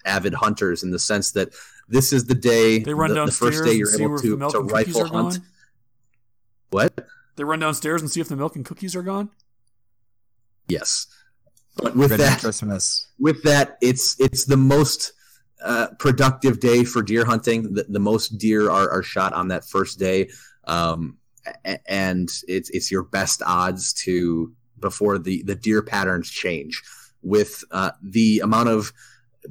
[0.04, 1.54] avid hunters in the sense that
[1.88, 5.06] this is the day, They run the, the first day you're able to, to rifle
[5.06, 5.34] hunt.
[5.34, 5.46] gone.
[6.70, 7.06] What?
[7.36, 9.30] They run downstairs and see if the milk and cookies are gone.
[10.68, 11.06] Yes.
[11.76, 13.08] But with Red that, Christmas.
[13.18, 15.12] with that, it's it's the most
[15.64, 17.72] uh, productive day for deer hunting.
[17.74, 20.28] The, the most deer are, are shot on that first day,
[20.64, 21.16] um,
[21.86, 26.82] and it's it's your best odds to before the the deer patterns change
[27.22, 28.92] with uh, the amount of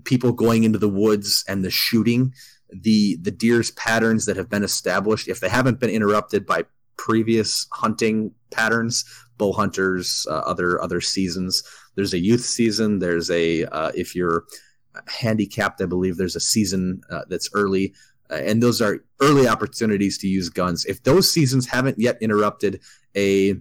[0.04, 2.34] people going into the woods and the shooting.
[2.70, 6.66] The the deer's patterns that have been established, if they haven't been interrupted by
[6.98, 9.06] previous hunting patterns,
[9.38, 11.64] bow hunters, uh, other other seasons.
[11.96, 13.00] There's a youth season.
[13.00, 14.46] There's a uh, if you're
[15.08, 17.94] handicapped, I believe there's a season uh, that's early,
[18.30, 20.86] uh, and those are early opportunities to use guns.
[20.86, 22.82] If those seasons haven't yet interrupted
[23.16, 23.56] a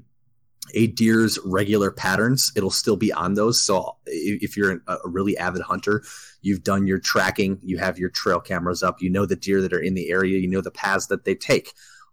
[0.74, 3.62] a deer's regular patterns, it'll still be on those.
[3.62, 6.02] So if you're a a really avid hunter,
[6.42, 9.72] you've done your tracking, you have your trail cameras up, you know the deer that
[9.72, 11.72] are in the area, you know the paths that they take.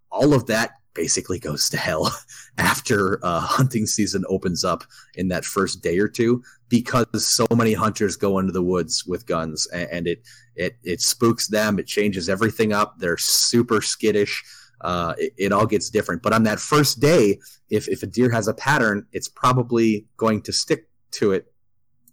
[0.10, 2.12] All of that basically goes to hell
[2.58, 4.84] after uh, hunting season opens up
[5.14, 9.26] in that first day or two because so many hunters go into the woods with
[9.28, 10.24] guns a- and it
[10.56, 11.80] it it spooks them.
[11.80, 12.96] It changes everything up.
[12.98, 14.44] They're super skittish.
[14.82, 16.22] Uh, it, it all gets different.
[16.22, 17.40] But on that first day
[17.70, 21.54] if if a deer has a pattern it's probably going to stick to it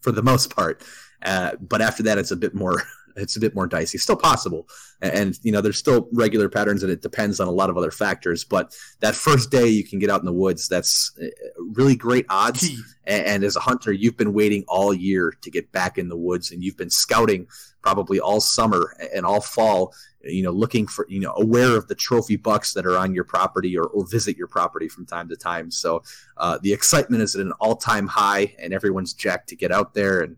[0.02, 0.84] for the most part.
[1.22, 2.82] Uh, but after that it's a bit more
[3.16, 3.98] it's a bit more dicey.
[3.98, 4.68] Still possible.
[5.00, 7.90] And, you know there's still regular patterns and it depends on a lot of other
[7.90, 11.26] factors but that first day you can get out in the woods that's uh,
[11.58, 12.70] really great odds.
[13.06, 16.16] And, and as a hunter you've been waiting all year to get back in the
[16.16, 17.46] woods and you've been scouting
[17.82, 19.92] probably all summer and all fall
[20.22, 23.24] you know looking for you know aware of the trophy bucks that are on your
[23.24, 25.70] property or, or visit your property from time to time.
[25.70, 26.02] So
[26.38, 30.22] uh, the excitement is at an all-time high and everyone's jacked to get out there.
[30.22, 30.36] And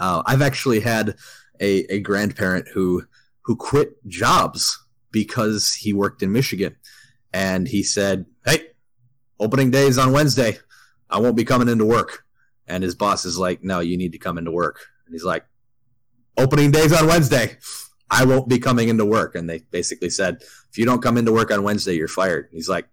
[0.00, 1.14] uh, i've actually had
[1.60, 3.04] a, a grandparent who
[3.42, 6.76] who quit jobs because he worked in michigan
[7.32, 8.68] and he said hey
[9.38, 10.58] opening day is on wednesday
[11.14, 12.24] I won't be coming into work.
[12.66, 14.80] And his boss is like, no, you need to come into work.
[15.06, 15.44] And he's like,
[16.36, 17.58] opening day's on Wednesday.
[18.10, 19.34] I won't be coming into work.
[19.34, 20.38] And they basically said,
[20.70, 22.46] if you don't come into work on Wednesday, you're fired.
[22.46, 22.88] And he's like,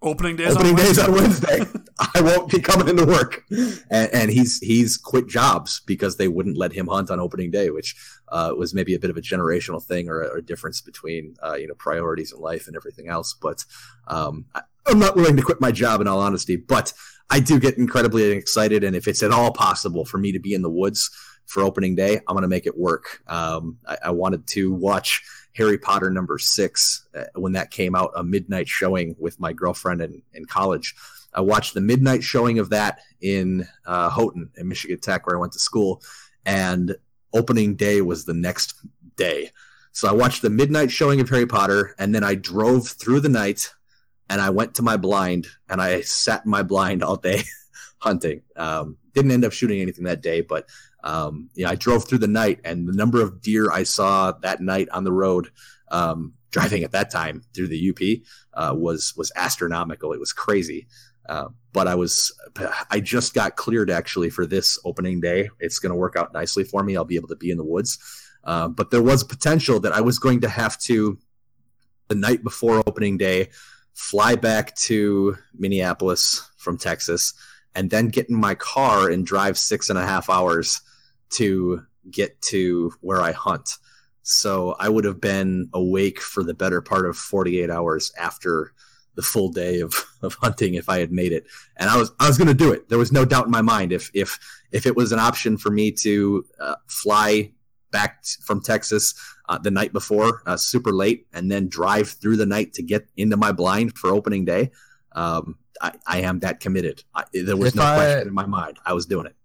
[0.00, 0.54] Opening days.
[0.54, 1.60] opening on days Wednesday.
[1.60, 1.80] on Wednesday.
[1.98, 3.44] I won't be coming into work.
[3.90, 7.70] And, and he's he's quit jobs because they wouldn't let him hunt on opening day,
[7.70, 7.94] which
[8.28, 11.68] uh, was maybe a bit of a generational thing or a, difference between uh, you
[11.68, 13.34] know priorities in life and everything else.
[13.34, 13.64] But
[14.08, 16.56] um, I, I'm not willing to quit my job in all honesty.
[16.56, 16.92] But
[17.30, 20.54] I do get incredibly excited, and if it's at all possible for me to be
[20.54, 21.10] in the woods
[21.46, 22.16] for opening day.
[22.26, 23.22] I'm going to make it work.
[23.26, 25.22] Um, I, I, wanted to watch
[25.54, 30.00] Harry Potter number six uh, when that came out, a midnight showing with my girlfriend
[30.00, 30.94] in, in college.
[31.34, 35.40] I watched the midnight showing of that in uh, Houghton in Michigan Tech, where I
[35.40, 36.02] went to school,
[36.46, 36.96] and
[37.32, 38.74] opening day was the next
[39.16, 39.50] day.
[39.92, 43.28] So I watched the midnight showing of Harry Potter, and then I drove through the
[43.28, 43.72] night,
[44.28, 47.42] and I went to my blind, and I sat in my blind all day
[47.98, 48.42] hunting.
[48.56, 50.68] Um, didn't end up shooting anything that day, but
[51.04, 54.60] um, yeah, I drove through the night, and the number of deer I saw that
[54.60, 55.50] night on the road,
[55.90, 58.22] um, driving at that time through the UP,
[58.54, 60.12] uh, was was astronomical.
[60.12, 60.86] It was crazy.
[61.28, 62.32] Uh, but I was,
[62.90, 65.50] I just got cleared actually for this opening day.
[65.58, 66.96] It's going to work out nicely for me.
[66.96, 67.98] I'll be able to be in the woods.
[68.44, 71.18] Uh, but there was potential that I was going to have to,
[72.08, 73.48] the night before opening day,
[73.94, 77.32] fly back to Minneapolis from Texas
[77.74, 80.80] and then get in my car and drive six and a half hours
[81.30, 83.78] to get to where I hunt.
[84.22, 88.72] So I would have been awake for the better part of 48 hours after
[89.14, 91.46] the full day of, of hunting if I had made it.
[91.76, 92.88] And I was I was going to do it.
[92.88, 94.38] There was no doubt in my mind if if
[94.72, 97.52] if it was an option for me to uh, fly
[97.90, 99.14] back from Texas
[99.48, 103.06] uh, the night before, uh, super late, and then drive through the night to get
[103.16, 104.72] into my blind for opening day.
[105.12, 107.04] Um, I, I, am that committed.
[107.14, 108.78] I, there was if no I, question in my mind.
[108.84, 109.36] I was doing it.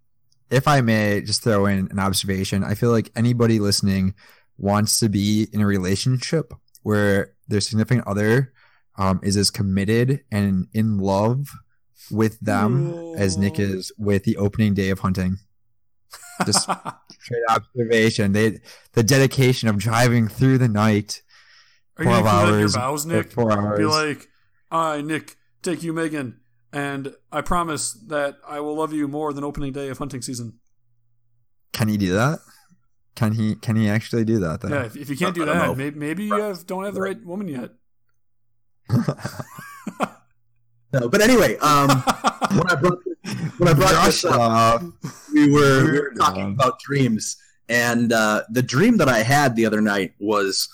[0.50, 4.16] If I may just throw in an observation, I feel like anybody listening
[4.58, 6.52] wants to be in a relationship
[6.82, 8.52] where their significant other
[9.00, 11.47] um, is as committed and in love
[12.12, 13.16] with them Ooh.
[13.16, 15.38] as Nick is with the opening day of hunting.
[16.45, 16.70] Just
[17.20, 18.34] straight observation.
[18.34, 18.60] They
[18.93, 21.22] the dedication of driving through the night.
[21.97, 23.32] Are you hours, your vows, Nick?
[23.32, 23.80] Four hours.
[23.80, 24.28] Be like,
[24.72, 26.39] I, Nick, take you, Megan,
[26.72, 30.60] and I promise that I will love you more than opening day of hunting season.
[31.74, 32.39] Can he do that?
[33.16, 33.56] Can he?
[33.56, 34.62] Can he actually do that?
[34.62, 34.70] Though?
[34.70, 34.86] Yeah.
[34.86, 37.47] If, if you can't do that, maybe, maybe you have, don't have the right woman
[37.47, 37.72] yet.
[40.94, 43.00] no, but anyway, um, when I brought
[43.58, 44.82] when I brought this up,
[45.34, 47.38] we were, we were talking about dreams,
[47.68, 50.70] and uh, the dream that I had the other night was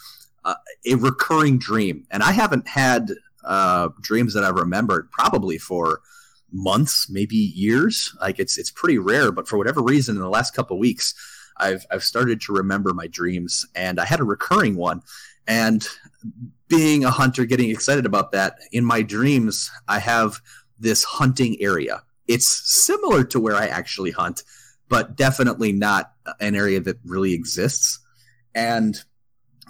[0.45, 0.55] uh,
[0.86, 3.11] a recurring dream, and I haven't had
[3.43, 6.01] uh, dreams that I remembered probably for
[6.51, 8.16] months, maybe years.
[8.22, 11.13] Like it's it's pretty rare, but for whatever reason, in the last couple weeks,
[11.57, 15.01] I've I've started to remember my dreams, and I had a recurring one.
[15.47, 15.88] And
[16.67, 20.41] being a hunter, getting excited about that, in my dreams, I have
[20.80, 22.03] this hunting area.
[22.28, 24.43] It's similar to where I actually hunt,
[24.89, 27.99] but definitely not an area that really exists.
[28.53, 28.99] And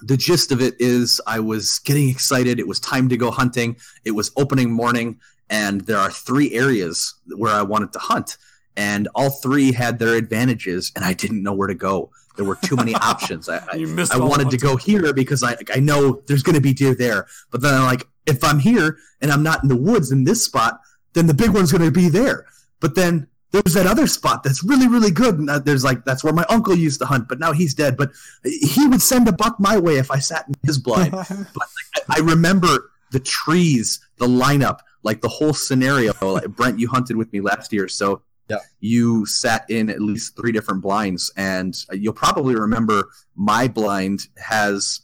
[0.01, 2.60] the gist of it is I was getting excited.
[2.60, 3.78] It was time to go hunting.
[4.03, 8.38] It was opening morning, and there are three areas where I wanted to hunt.
[8.78, 12.12] And all three had their advantages, and I didn't know where to go.
[12.36, 13.50] There were too many options.
[13.50, 16.74] I, I, I wanted to go here because I I know there's going to be
[16.74, 17.28] deer there.
[17.52, 20.44] But then I'm like, if I'm here and I'm not in the woods in this
[20.44, 20.80] spot,
[21.14, 22.46] then the big one's going to be there.
[22.80, 26.34] But then there's that other spot that's really really good and there's like that's where
[26.34, 28.12] my uncle used to hunt but now he's dead but
[28.44, 32.04] he would send a buck my way if i sat in his blind but like,
[32.10, 37.32] I, remember the trees the lineup like the whole scenario like, brent you hunted with
[37.32, 38.58] me last year so yeah.
[38.80, 45.02] you sat in at least three different blinds and you'll probably remember my blind has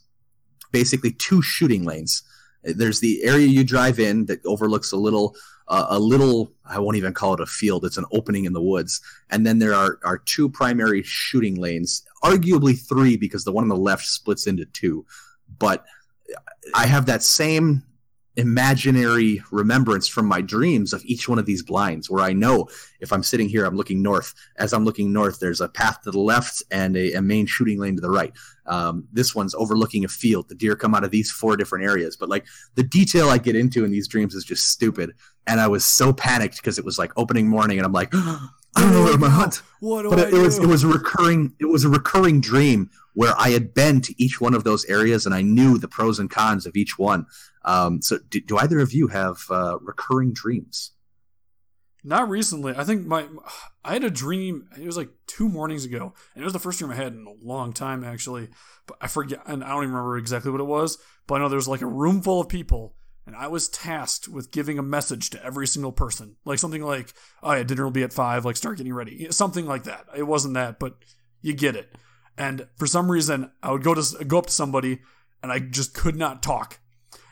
[0.72, 2.24] basically two shooting lanes.
[2.64, 5.36] There's the area you drive in that overlooks a little
[5.68, 8.62] uh, a little i won't even call it a field it's an opening in the
[8.62, 9.02] woods.
[9.30, 13.70] And then there are, are two primary shooting lanes arguably three because the one on
[13.70, 15.06] the left splits into two.
[15.60, 15.86] But
[16.76, 17.84] i have that same
[18.38, 22.70] imaginary remembrance from my dreams of each one of these blinds where I know
[23.02, 24.34] if I'm sitting here, I'm looking north.
[24.58, 27.80] As I'm looking north, there's a path to the left and a, a main shooting
[27.80, 28.34] lane to the right.
[28.66, 30.48] Um, this one's overlooking a field.
[30.48, 32.16] The deer come out of these four different areas.
[32.16, 35.14] But like the detail I get into in these dreams is just stupid.
[35.48, 38.50] And I was so panicked because it was like opening morning and I'm like, I
[38.76, 39.62] don't know where my hunt.
[39.82, 40.42] What do but I it, do?
[40.44, 44.22] was it was a recurring it was a recurring dream where I had been to
[44.22, 47.26] each one of those areas and I knew the pros and cons of each one.
[47.64, 50.92] Um, so, do, do, either of you have uh, recurring dreams?
[52.04, 52.74] Not recently.
[52.76, 53.28] I think my
[53.86, 54.68] I had a dream.
[54.76, 57.28] It was like two mornings ago, and it was the first dream I had in
[57.28, 58.50] a long time, actually.
[58.88, 60.98] But I forget, and I don't even remember exactly what it was.
[61.28, 62.96] But I know there was like a room full of people,
[63.28, 67.14] and I was tasked with giving a message to every single person, like something like,
[67.44, 68.46] "Oh yeah, dinner will be at five.
[68.46, 70.08] Like start getting ready," something like that.
[70.18, 70.96] It wasn't that, but
[71.44, 71.96] you get it.
[72.42, 75.00] And for some reason, I would go to go up to somebody,
[75.44, 76.80] and I just could not talk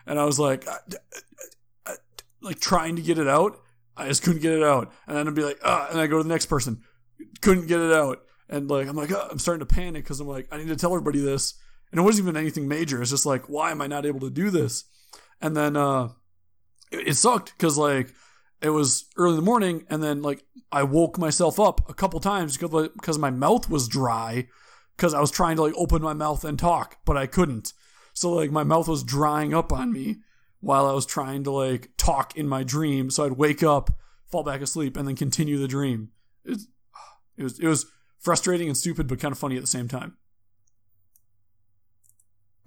[0.10, 1.95] and I was like, uh, uh, uh,
[2.41, 3.62] like trying to get it out.
[3.95, 6.18] I just couldn't get it out, and then I'd be like, ah, and I go
[6.18, 6.82] to the next person,
[7.41, 10.28] couldn't get it out, and like I'm like "Ah," I'm starting to panic because I'm
[10.28, 11.53] like I need to tell everybody this,
[11.91, 13.01] and it wasn't even anything major.
[13.01, 14.86] It's just like why am I not able to do this?
[15.41, 16.10] And then uh,
[16.91, 18.14] it, it sucked because like
[18.62, 22.20] it was early in the morning, and then like I woke myself up a couple
[22.22, 24.47] times because because my mouth was dry
[25.00, 27.72] because I was trying to like open my mouth and talk, but I couldn't.
[28.14, 30.18] So like my mouth was drying up on me
[30.60, 33.10] while I was trying to like talk in my dream.
[33.10, 33.91] So I'd wake up,
[34.26, 36.10] fall back asleep, and then continue the dream.
[36.43, 36.68] It was,
[37.38, 37.86] it was it was
[38.20, 40.18] frustrating and stupid, but kind of funny at the same time.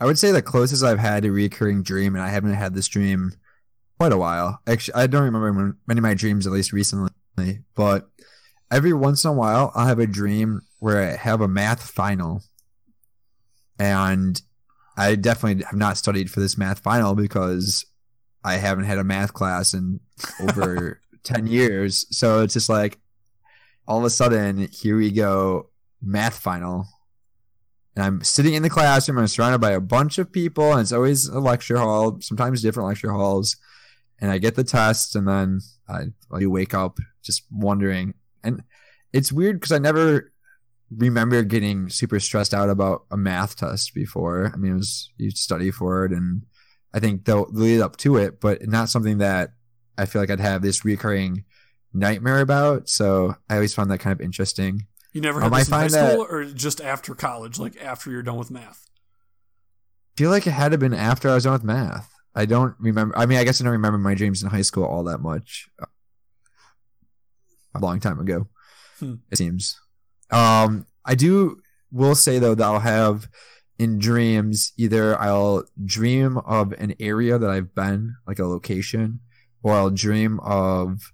[0.00, 2.88] I would say the closest I've had to recurring dream, and I haven't had this
[2.88, 3.34] dream
[3.98, 4.58] quite a while.
[4.66, 7.10] Actually, I don't remember many of my dreams, at least recently,
[7.74, 8.08] but
[8.70, 12.42] every once in a while, I'll have a dream where I have a math final.
[13.78, 14.42] And
[14.96, 17.86] I definitely have not studied for this math final because
[18.42, 20.00] I haven't had a math class in
[20.40, 22.04] over 10 years.
[22.10, 22.98] So it's just like
[23.86, 25.70] all of a sudden, here we go,
[26.02, 26.88] math final.
[27.94, 29.18] And I'm sitting in the classroom.
[29.18, 32.88] I'm surrounded by a bunch of people, and it's always a lecture hall, sometimes different
[32.88, 33.54] lecture halls.
[34.20, 38.14] And I get the test, and then I, I wake up just wondering.
[38.42, 38.64] And
[39.12, 40.31] it's weird because I never
[40.96, 44.50] remember getting super stressed out about a math test before.
[44.52, 46.42] I mean, it was you study for it, and
[46.94, 49.50] I think they'll lead up to it, but not something that
[49.98, 51.44] I feel like I'd have this recurring
[51.92, 52.88] nightmare about.
[52.88, 54.86] So I always found that kind of interesting.
[55.12, 58.10] You never Um, had I this in high school, or just after college, like after
[58.10, 58.86] you're done with math.
[60.14, 62.10] I feel like it had to have been after I was done with math.
[62.34, 63.16] I don't remember.
[63.18, 65.68] I mean, I guess I don't remember my dreams in high school all that much.
[67.74, 68.48] A long time ago,
[68.98, 69.14] Hmm.
[69.30, 69.78] it seems.
[70.32, 71.60] Um, I do
[71.92, 73.28] will say though that I'll have
[73.78, 79.20] in dreams either I'll dream of an area that I've been, like a location,
[79.62, 81.12] or I'll dream of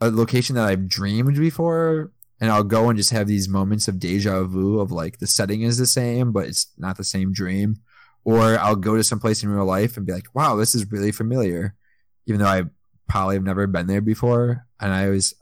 [0.00, 3.98] a location that I've dreamed before, and I'll go and just have these moments of
[3.98, 7.76] deja vu of like the setting is the same, but it's not the same dream.
[8.24, 10.90] Or I'll go to some place in real life and be like, wow, this is
[10.90, 11.74] really familiar,
[12.26, 12.62] even though I
[13.08, 14.66] probably have never been there before.
[14.80, 15.34] And I always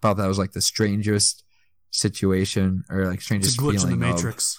[0.00, 1.44] felt that was like the strangest
[1.92, 4.58] situation or like It's strangest a glitch in feeling the of- matrix.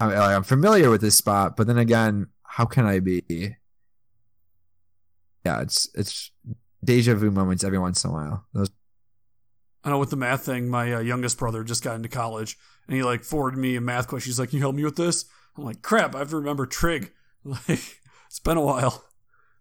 [0.00, 3.56] I, I- I'm familiar with this spot, but then again, how can I be?
[5.44, 6.30] Yeah, it's it's
[6.82, 8.46] deja vu moments every once in a while.
[8.54, 8.70] Those
[9.82, 12.96] I know with the math thing, my uh, youngest brother just got into college, and
[12.96, 14.30] he like forwarded me a math question.
[14.30, 15.26] He's like, "Can you help me with this?"
[15.56, 17.12] I'm like, "Crap, I have to remember trig."
[17.46, 19.04] Like, it's been a while.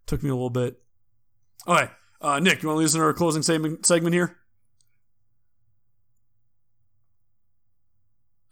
[0.06, 0.82] Took me a little bit.
[1.68, 1.90] All right,
[2.22, 4.38] uh, Nick, you want to listen to our closing segment segment here?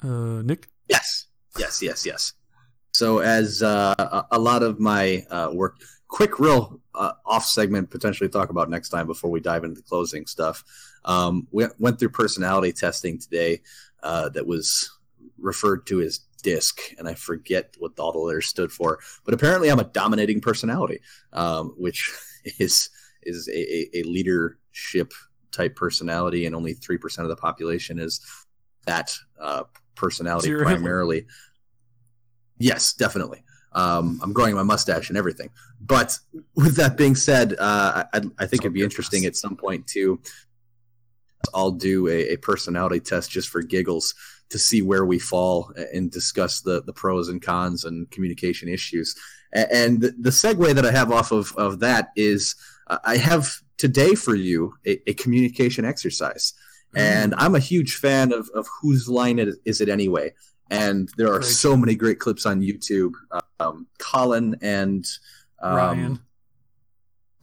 [0.01, 0.67] Uh, Nick.
[0.87, 1.27] Yes,
[1.57, 2.33] yes, yes, yes.
[2.93, 5.77] So as uh, a, lot of my uh, work,
[6.07, 9.87] quick, real uh, off segment, potentially talk about next time before we dive into the
[9.87, 10.63] closing stuff.
[11.05, 13.61] Um, we went through personality testing today
[14.03, 14.91] uh, that was
[15.39, 18.99] referred to as DISC, and I forget what all the letters stood for.
[19.23, 20.99] But apparently, I'm a dominating personality,
[21.33, 22.11] um, which
[22.59, 22.89] is
[23.23, 25.13] is a, a, leadership
[25.51, 28.19] type personality, and only three percent of the population is
[28.85, 29.63] that uh,
[29.95, 30.79] personality So you're a Hitler.
[30.79, 31.25] primarily.
[32.57, 33.43] Yes, definitely.
[33.73, 35.49] Um, I'm growing my mustache and everything.
[35.79, 36.17] But
[36.55, 40.19] with that being said, uh, I, I think it'd be interesting at some point to.
[41.55, 44.13] I'll do a, a personality test just for giggles
[44.49, 49.15] to see where we fall and discuss the, the pros and cons and communication issues.
[49.53, 52.55] And the, the segue that I have off of, of that is
[52.87, 56.53] uh, I have today for you a, a communication exercise.
[56.95, 60.33] And I'm a huge fan of, of whose line it is it anyway.
[60.69, 61.45] And there are Great.
[61.51, 63.11] so many great clips on YouTube.
[63.59, 65.05] Um, Colin and
[65.61, 66.19] um, Ryan.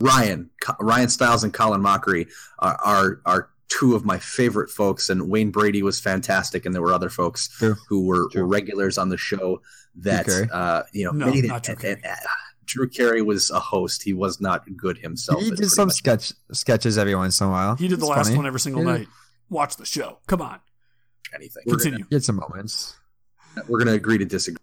[0.01, 0.51] Ryan,
[0.81, 2.29] Ryan Stiles and Colin Mochrie
[2.61, 6.81] are, are are two of my favorite folks, and Wayne Brady was fantastic, and there
[6.83, 7.75] were other folks True.
[7.89, 9.61] who were, were regulars on the show
[9.97, 10.49] that Drew Carey.
[10.53, 11.95] uh, you know No, made it- not Drew and- Carey.
[11.95, 12.17] and, uh,
[12.65, 15.41] Drew Carey was a host; he was not good himself.
[15.43, 17.75] he did some sketch sketches every once in a while.
[17.77, 18.37] He did the It's last funny.
[18.37, 18.93] one every single Yeah.
[18.99, 19.09] night.
[19.51, 20.19] Watch the show.
[20.27, 20.61] Come on,
[21.35, 21.63] anything.
[21.67, 22.05] We're continue.
[22.11, 22.97] Get some moments.
[23.69, 24.59] we're going to agree to disagree,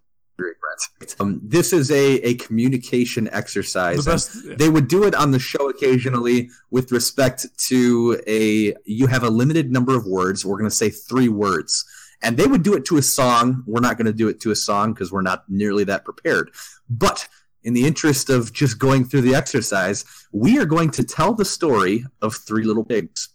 [1.19, 4.05] Um, this is a, a communication exercise.
[4.05, 4.57] The and best.
[4.59, 9.29] They would do it on the show occasionally with respect to a you have a
[9.29, 10.45] limited number of words.
[10.45, 11.85] We're going to say three words.
[12.21, 13.63] And they would do it to a song.
[13.67, 16.51] We're not going to do it to a song because we're not nearly that prepared.
[16.89, 17.27] But
[17.63, 21.45] in the interest of just going through the exercise, we are going to tell the
[21.45, 23.29] story of Three Little Pigs.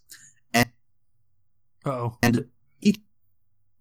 [1.85, 2.47] Oh, And
[2.81, 2.99] each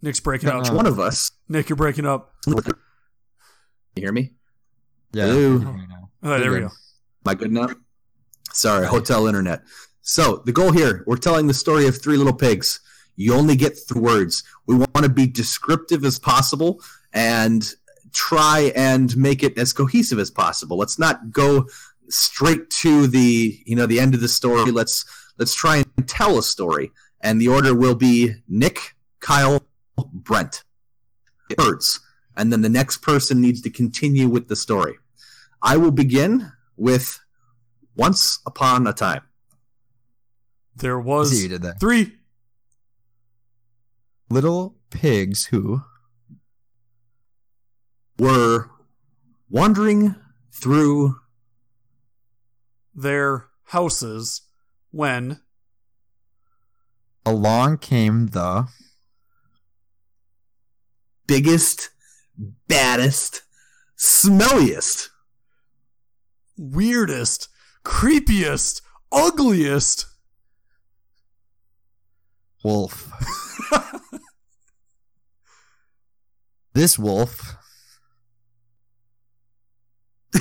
[0.02, 0.72] Nick's breaking up.
[0.72, 2.34] One of us, Nick, you're breaking up.
[2.48, 2.56] you
[3.96, 4.32] hear me?
[5.12, 5.26] Yeah.
[5.26, 5.56] Hello.
[5.58, 6.10] I know.
[6.24, 6.68] Oh, there we go.
[6.68, 6.72] good.
[6.72, 7.74] Am I good enough?
[8.52, 9.62] Sorry, hotel internet.
[10.02, 12.80] So the goal here, we're telling the story of three little pigs.
[13.16, 14.44] You only get three words.
[14.66, 16.82] We want want to be descriptive as possible
[17.14, 17.74] and
[18.12, 20.78] try and make it as cohesive as possible.
[20.78, 21.68] Let's not go
[22.10, 24.72] straight to the you know the end of the story.
[24.72, 25.06] Let's
[25.38, 26.92] let's try and tell a story.
[27.22, 29.62] And the order will be Nick, Kyle,
[30.14, 30.64] Brent,
[31.58, 32.00] Birds,
[32.38, 34.98] and then the next person needs to continue with the story.
[35.62, 37.20] I will begin with
[37.96, 39.24] Once Upon a Time.
[40.76, 41.80] There was you did that.
[41.80, 42.16] three
[44.30, 45.82] Little pigs who
[48.18, 48.70] Were
[49.50, 50.16] wandering
[50.52, 51.20] through
[52.94, 54.42] their houses
[54.92, 55.42] when
[57.30, 58.68] along came the
[61.28, 61.92] biggest,
[62.68, 63.44] baddest,
[63.98, 65.10] smelliest,
[66.58, 67.48] weirdest,
[67.86, 68.82] creepiest,
[69.12, 70.08] ugliest.
[72.64, 73.10] wolf.
[76.74, 77.56] this wolf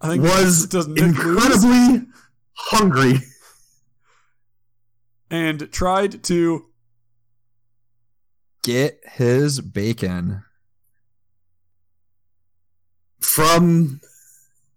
[0.00, 1.16] I think was does Nick lose?
[1.16, 2.06] incredibly
[2.54, 3.20] hungry
[5.30, 6.66] and tried to
[8.62, 10.44] get his bacon
[13.20, 14.00] from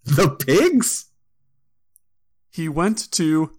[0.03, 1.05] the pigs.
[2.49, 3.51] he went to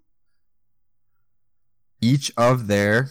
[2.01, 3.10] each of their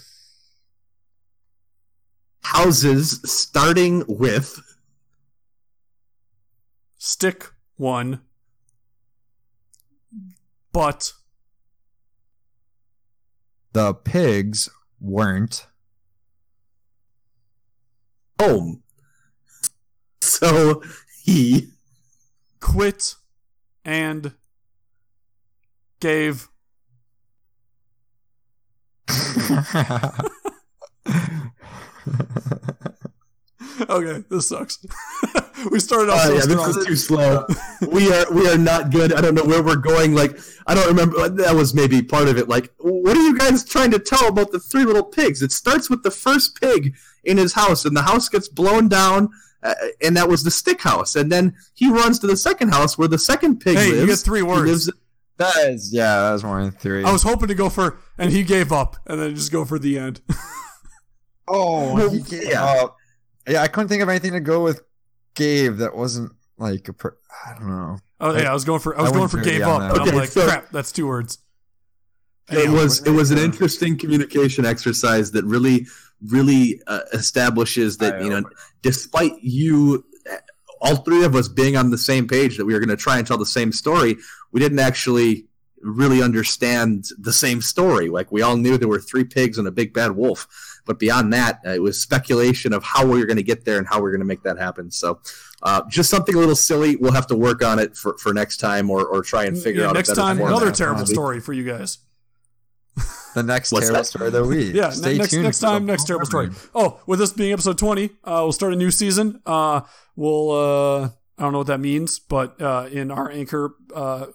[2.42, 4.62] Houses starting with
[6.98, 8.22] stick one
[10.72, 11.12] but
[13.78, 15.68] the pigs weren't
[18.40, 18.82] home.
[20.20, 20.82] So
[21.24, 21.68] he
[22.60, 23.14] quit
[23.86, 24.34] and
[26.00, 26.50] gave
[33.90, 34.80] okay this sucks
[35.72, 36.68] we started off Oh, so yeah, strong.
[36.68, 37.46] this is too slow.
[37.92, 39.12] we are we are not good.
[39.14, 40.14] I don't know where we're going.
[40.14, 40.38] Like
[40.68, 41.28] I don't remember.
[41.30, 42.48] That was maybe part of it.
[42.48, 45.42] Like what are you guys trying to tell about the three little pigs?
[45.42, 49.30] It starts with the first pig in his house, and the house gets blown down,
[49.64, 49.74] uh,
[50.04, 51.16] and that was the stick house.
[51.16, 54.20] And then he runs to the second house where the second pig Hey, you get
[54.20, 54.70] three words.
[54.88, 54.92] lives-
[55.38, 58.32] that is yeah that was more than three i was hoping to go for and
[58.32, 60.20] he gave up and then just go for the end
[61.48, 62.64] oh he gave yeah.
[62.64, 62.97] up.
[63.48, 64.82] Yeah i couldn't think of anything to go with
[65.36, 67.98] Gabe that wasn't like a per- i don't know.
[68.20, 69.92] Oh yeah i was going for i was I going for dirty gave up that.
[69.94, 71.40] but i'm like so- crap that's two words.
[72.50, 75.86] it was it was an interesting communication exercise that really
[76.26, 80.04] really uh, establishes that I you know hope- despite you
[80.82, 83.18] all three of us being on the same page that we were going to try
[83.18, 84.16] and tell the same story
[84.52, 85.46] we didn't actually
[85.82, 88.10] really understand the same story.
[88.10, 90.48] Like we all knew there were three pigs and a big bad wolf
[90.88, 93.78] but beyond that uh, it was speculation of how we are going to get there
[93.78, 95.20] and how we are going to make that happen so
[95.64, 98.58] uh, just something a little silly we'll have to work on it for, for next
[98.58, 100.56] time or, or try and figure Yeah, out next better time format.
[100.58, 101.14] another terrible Maybe.
[101.14, 102.00] story for you guys
[103.36, 104.06] the next What's terrible that?
[104.06, 106.50] story of the week Yeah, Stay next tuned next time, next terrible story.
[106.74, 109.42] Oh, with this being episode twenty, uh, we'll start a new season.
[109.46, 109.82] Uh,
[110.16, 114.28] we'll uh, I don't know what that means, but uh, in our Anchor uh,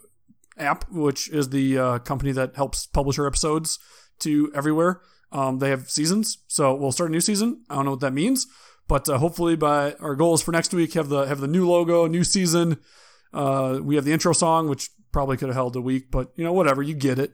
[0.57, 3.81] app, which is the uh, company that helps publish our episodes
[4.21, 5.01] to everywhere,
[5.33, 6.39] um, they have seasons.
[6.47, 7.65] So we'll start a new season.
[7.69, 8.47] I don't know what that means,
[8.89, 12.07] but uh, hopefully, by our goals for next week, have the have the new logo,
[12.07, 12.79] new season.
[13.33, 16.45] Uh, we have the intro song, which probably could have held a week, but you
[16.45, 17.33] know, whatever, you get it.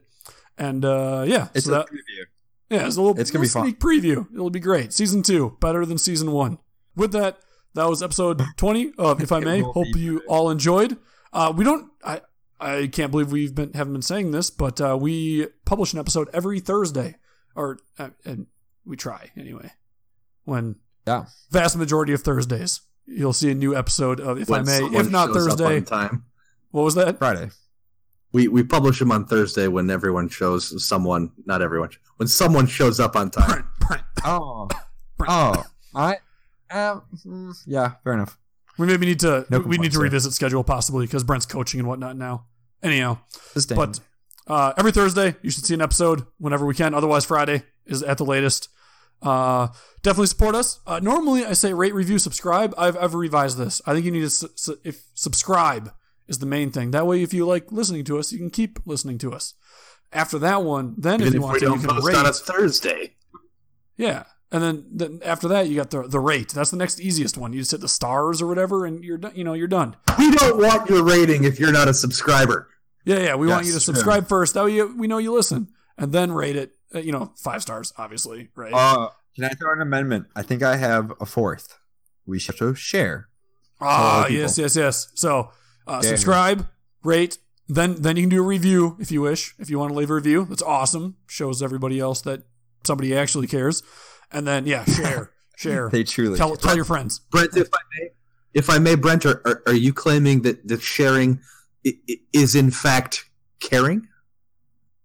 [0.57, 2.25] And uh, yeah, it's so a that, preview.
[2.69, 4.27] yeah, it's a little, It's gonna be little sneak preview.
[4.33, 4.93] It'll be great.
[4.93, 6.59] Season two, better than season one.
[6.95, 7.39] With that,
[7.75, 9.61] that was episode twenty of If I May.
[9.61, 10.97] Hope you all enjoyed.
[11.31, 11.89] Uh, we don't.
[12.03, 12.21] I
[12.59, 16.29] I can't believe we've been haven't been saying this, but uh, we publish an episode
[16.33, 17.15] every Thursday,
[17.59, 18.47] or uh, and
[18.85, 19.71] we try anyway.
[20.45, 20.75] When
[21.05, 21.25] Yeah.
[21.51, 24.97] vast majority of Thursdays, you'll see a new episode of If When I May.
[24.97, 26.23] If not Thursday, time.
[26.71, 27.17] what was that?
[27.19, 27.49] friday
[28.31, 32.99] We we publish them on Thursday when everyone shows someone, not everyone, when someone shows
[32.99, 33.47] up on time.
[33.49, 34.03] Brent, Brent.
[34.25, 34.67] oh
[35.27, 35.63] oh
[35.95, 36.17] i
[36.71, 37.01] um,
[37.65, 38.37] yeah fair enough
[38.77, 40.03] We maybe need to No we need to there.
[40.05, 42.45] revisit schedule possibly because Brent's coaching and whatnot now.
[42.81, 43.17] Anyhow.
[43.53, 43.77] Sustained.
[43.77, 43.99] But
[44.49, 46.93] uh, every Thursday, you should see an episode whenever we can.
[46.93, 48.69] Otherwise, Friday is at the latest.
[49.21, 49.67] Uh,
[50.01, 50.79] definitely support us.
[50.87, 52.73] Uh, normally, I say rate, review, subscribe.
[52.77, 53.81] I've, I've revised this.
[53.85, 55.91] I think you need to su- su- if subscribe
[56.27, 56.91] is the main thing.
[56.91, 59.53] That way, if you like listening to us, you can keep listening to us.
[60.11, 62.15] After that one, then if you if want to, you don't can post rate.
[62.15, 63.15] on a Thursday.
[63.97, 64.23] Yeah.
[64.51, 66.49] And then, then after that, you got the the rate.
[66.49, 67.53] That's the next easiest one.
[67.53, 69.33] You just hit the stars or whatever, and you're done.
[69.35, 69.95] You know, you're done.
[70.17, 72.67] We don't want your rating if you're not a subscriber.
[73.05, 73.35] Yeah, yeah.
[73.35, 74.53] We want you to Yes, subscribe first.
[74.53, 77.61] That way you, we know you listen, and then rate it uh, you know, five
[77.61, 78.73] stars, obviously, right?
[78.73, 80.27] Uh, can I throw an amendment?
[80.35, 81.77] I think I have a fourth.
[82.25, 83.29] We should also share.
[83.81, 85.09] ah, yes, yes, yes.
[85.15, 85.51] So
[85.87, 86.09] uh, Yeah.
[86.09, 86.67] subscribe,
[87.03, 89.53] rate, then then you can do a review if you wish.
[89.59, 91.15] If you want to leave a review, that's awesome.
[91.27, 92.41] Shows everybody else that
[92.83, 93.83] somebody actually cares.
[94.31, 95.89] And then yeah, share, share.
[95.89, 96.37] They truly.
[96.37, 97.19] tell tell your friends.
[97.31, 98.09] Brent, if I may,
[98.53, 101.39] if I may, Brent, are, are, are you claiming that the sharing
[102.33, 103.25] is in fact
[103.59, 104.07] caring?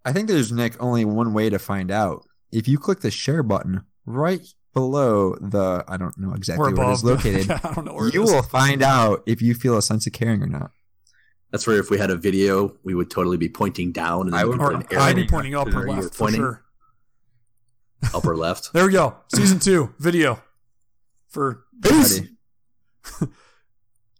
[0.04, 2.24] I think there's Nick only one way to find out.
[2.52, 4.42] If you click the share button right
[4.74, 7.24] below the, I don't know exactly where it is above.
[7.24, 8.32] is located, I don't know where you is.
[8.32, 10.70] will find out if you feel a sense of caring or not.
[11.50, 14.44] That's where if we had a video, we would totally be pointing down and I
[14.44, 16.64] would Or an arrow I'd be pointing up or where left for pointing, sure.
[18.12, 18.70] upper left.
[18.74, 19.16] There we go.
[19.34, 20.42] Season two video
[21.28, 22.30] for Ready.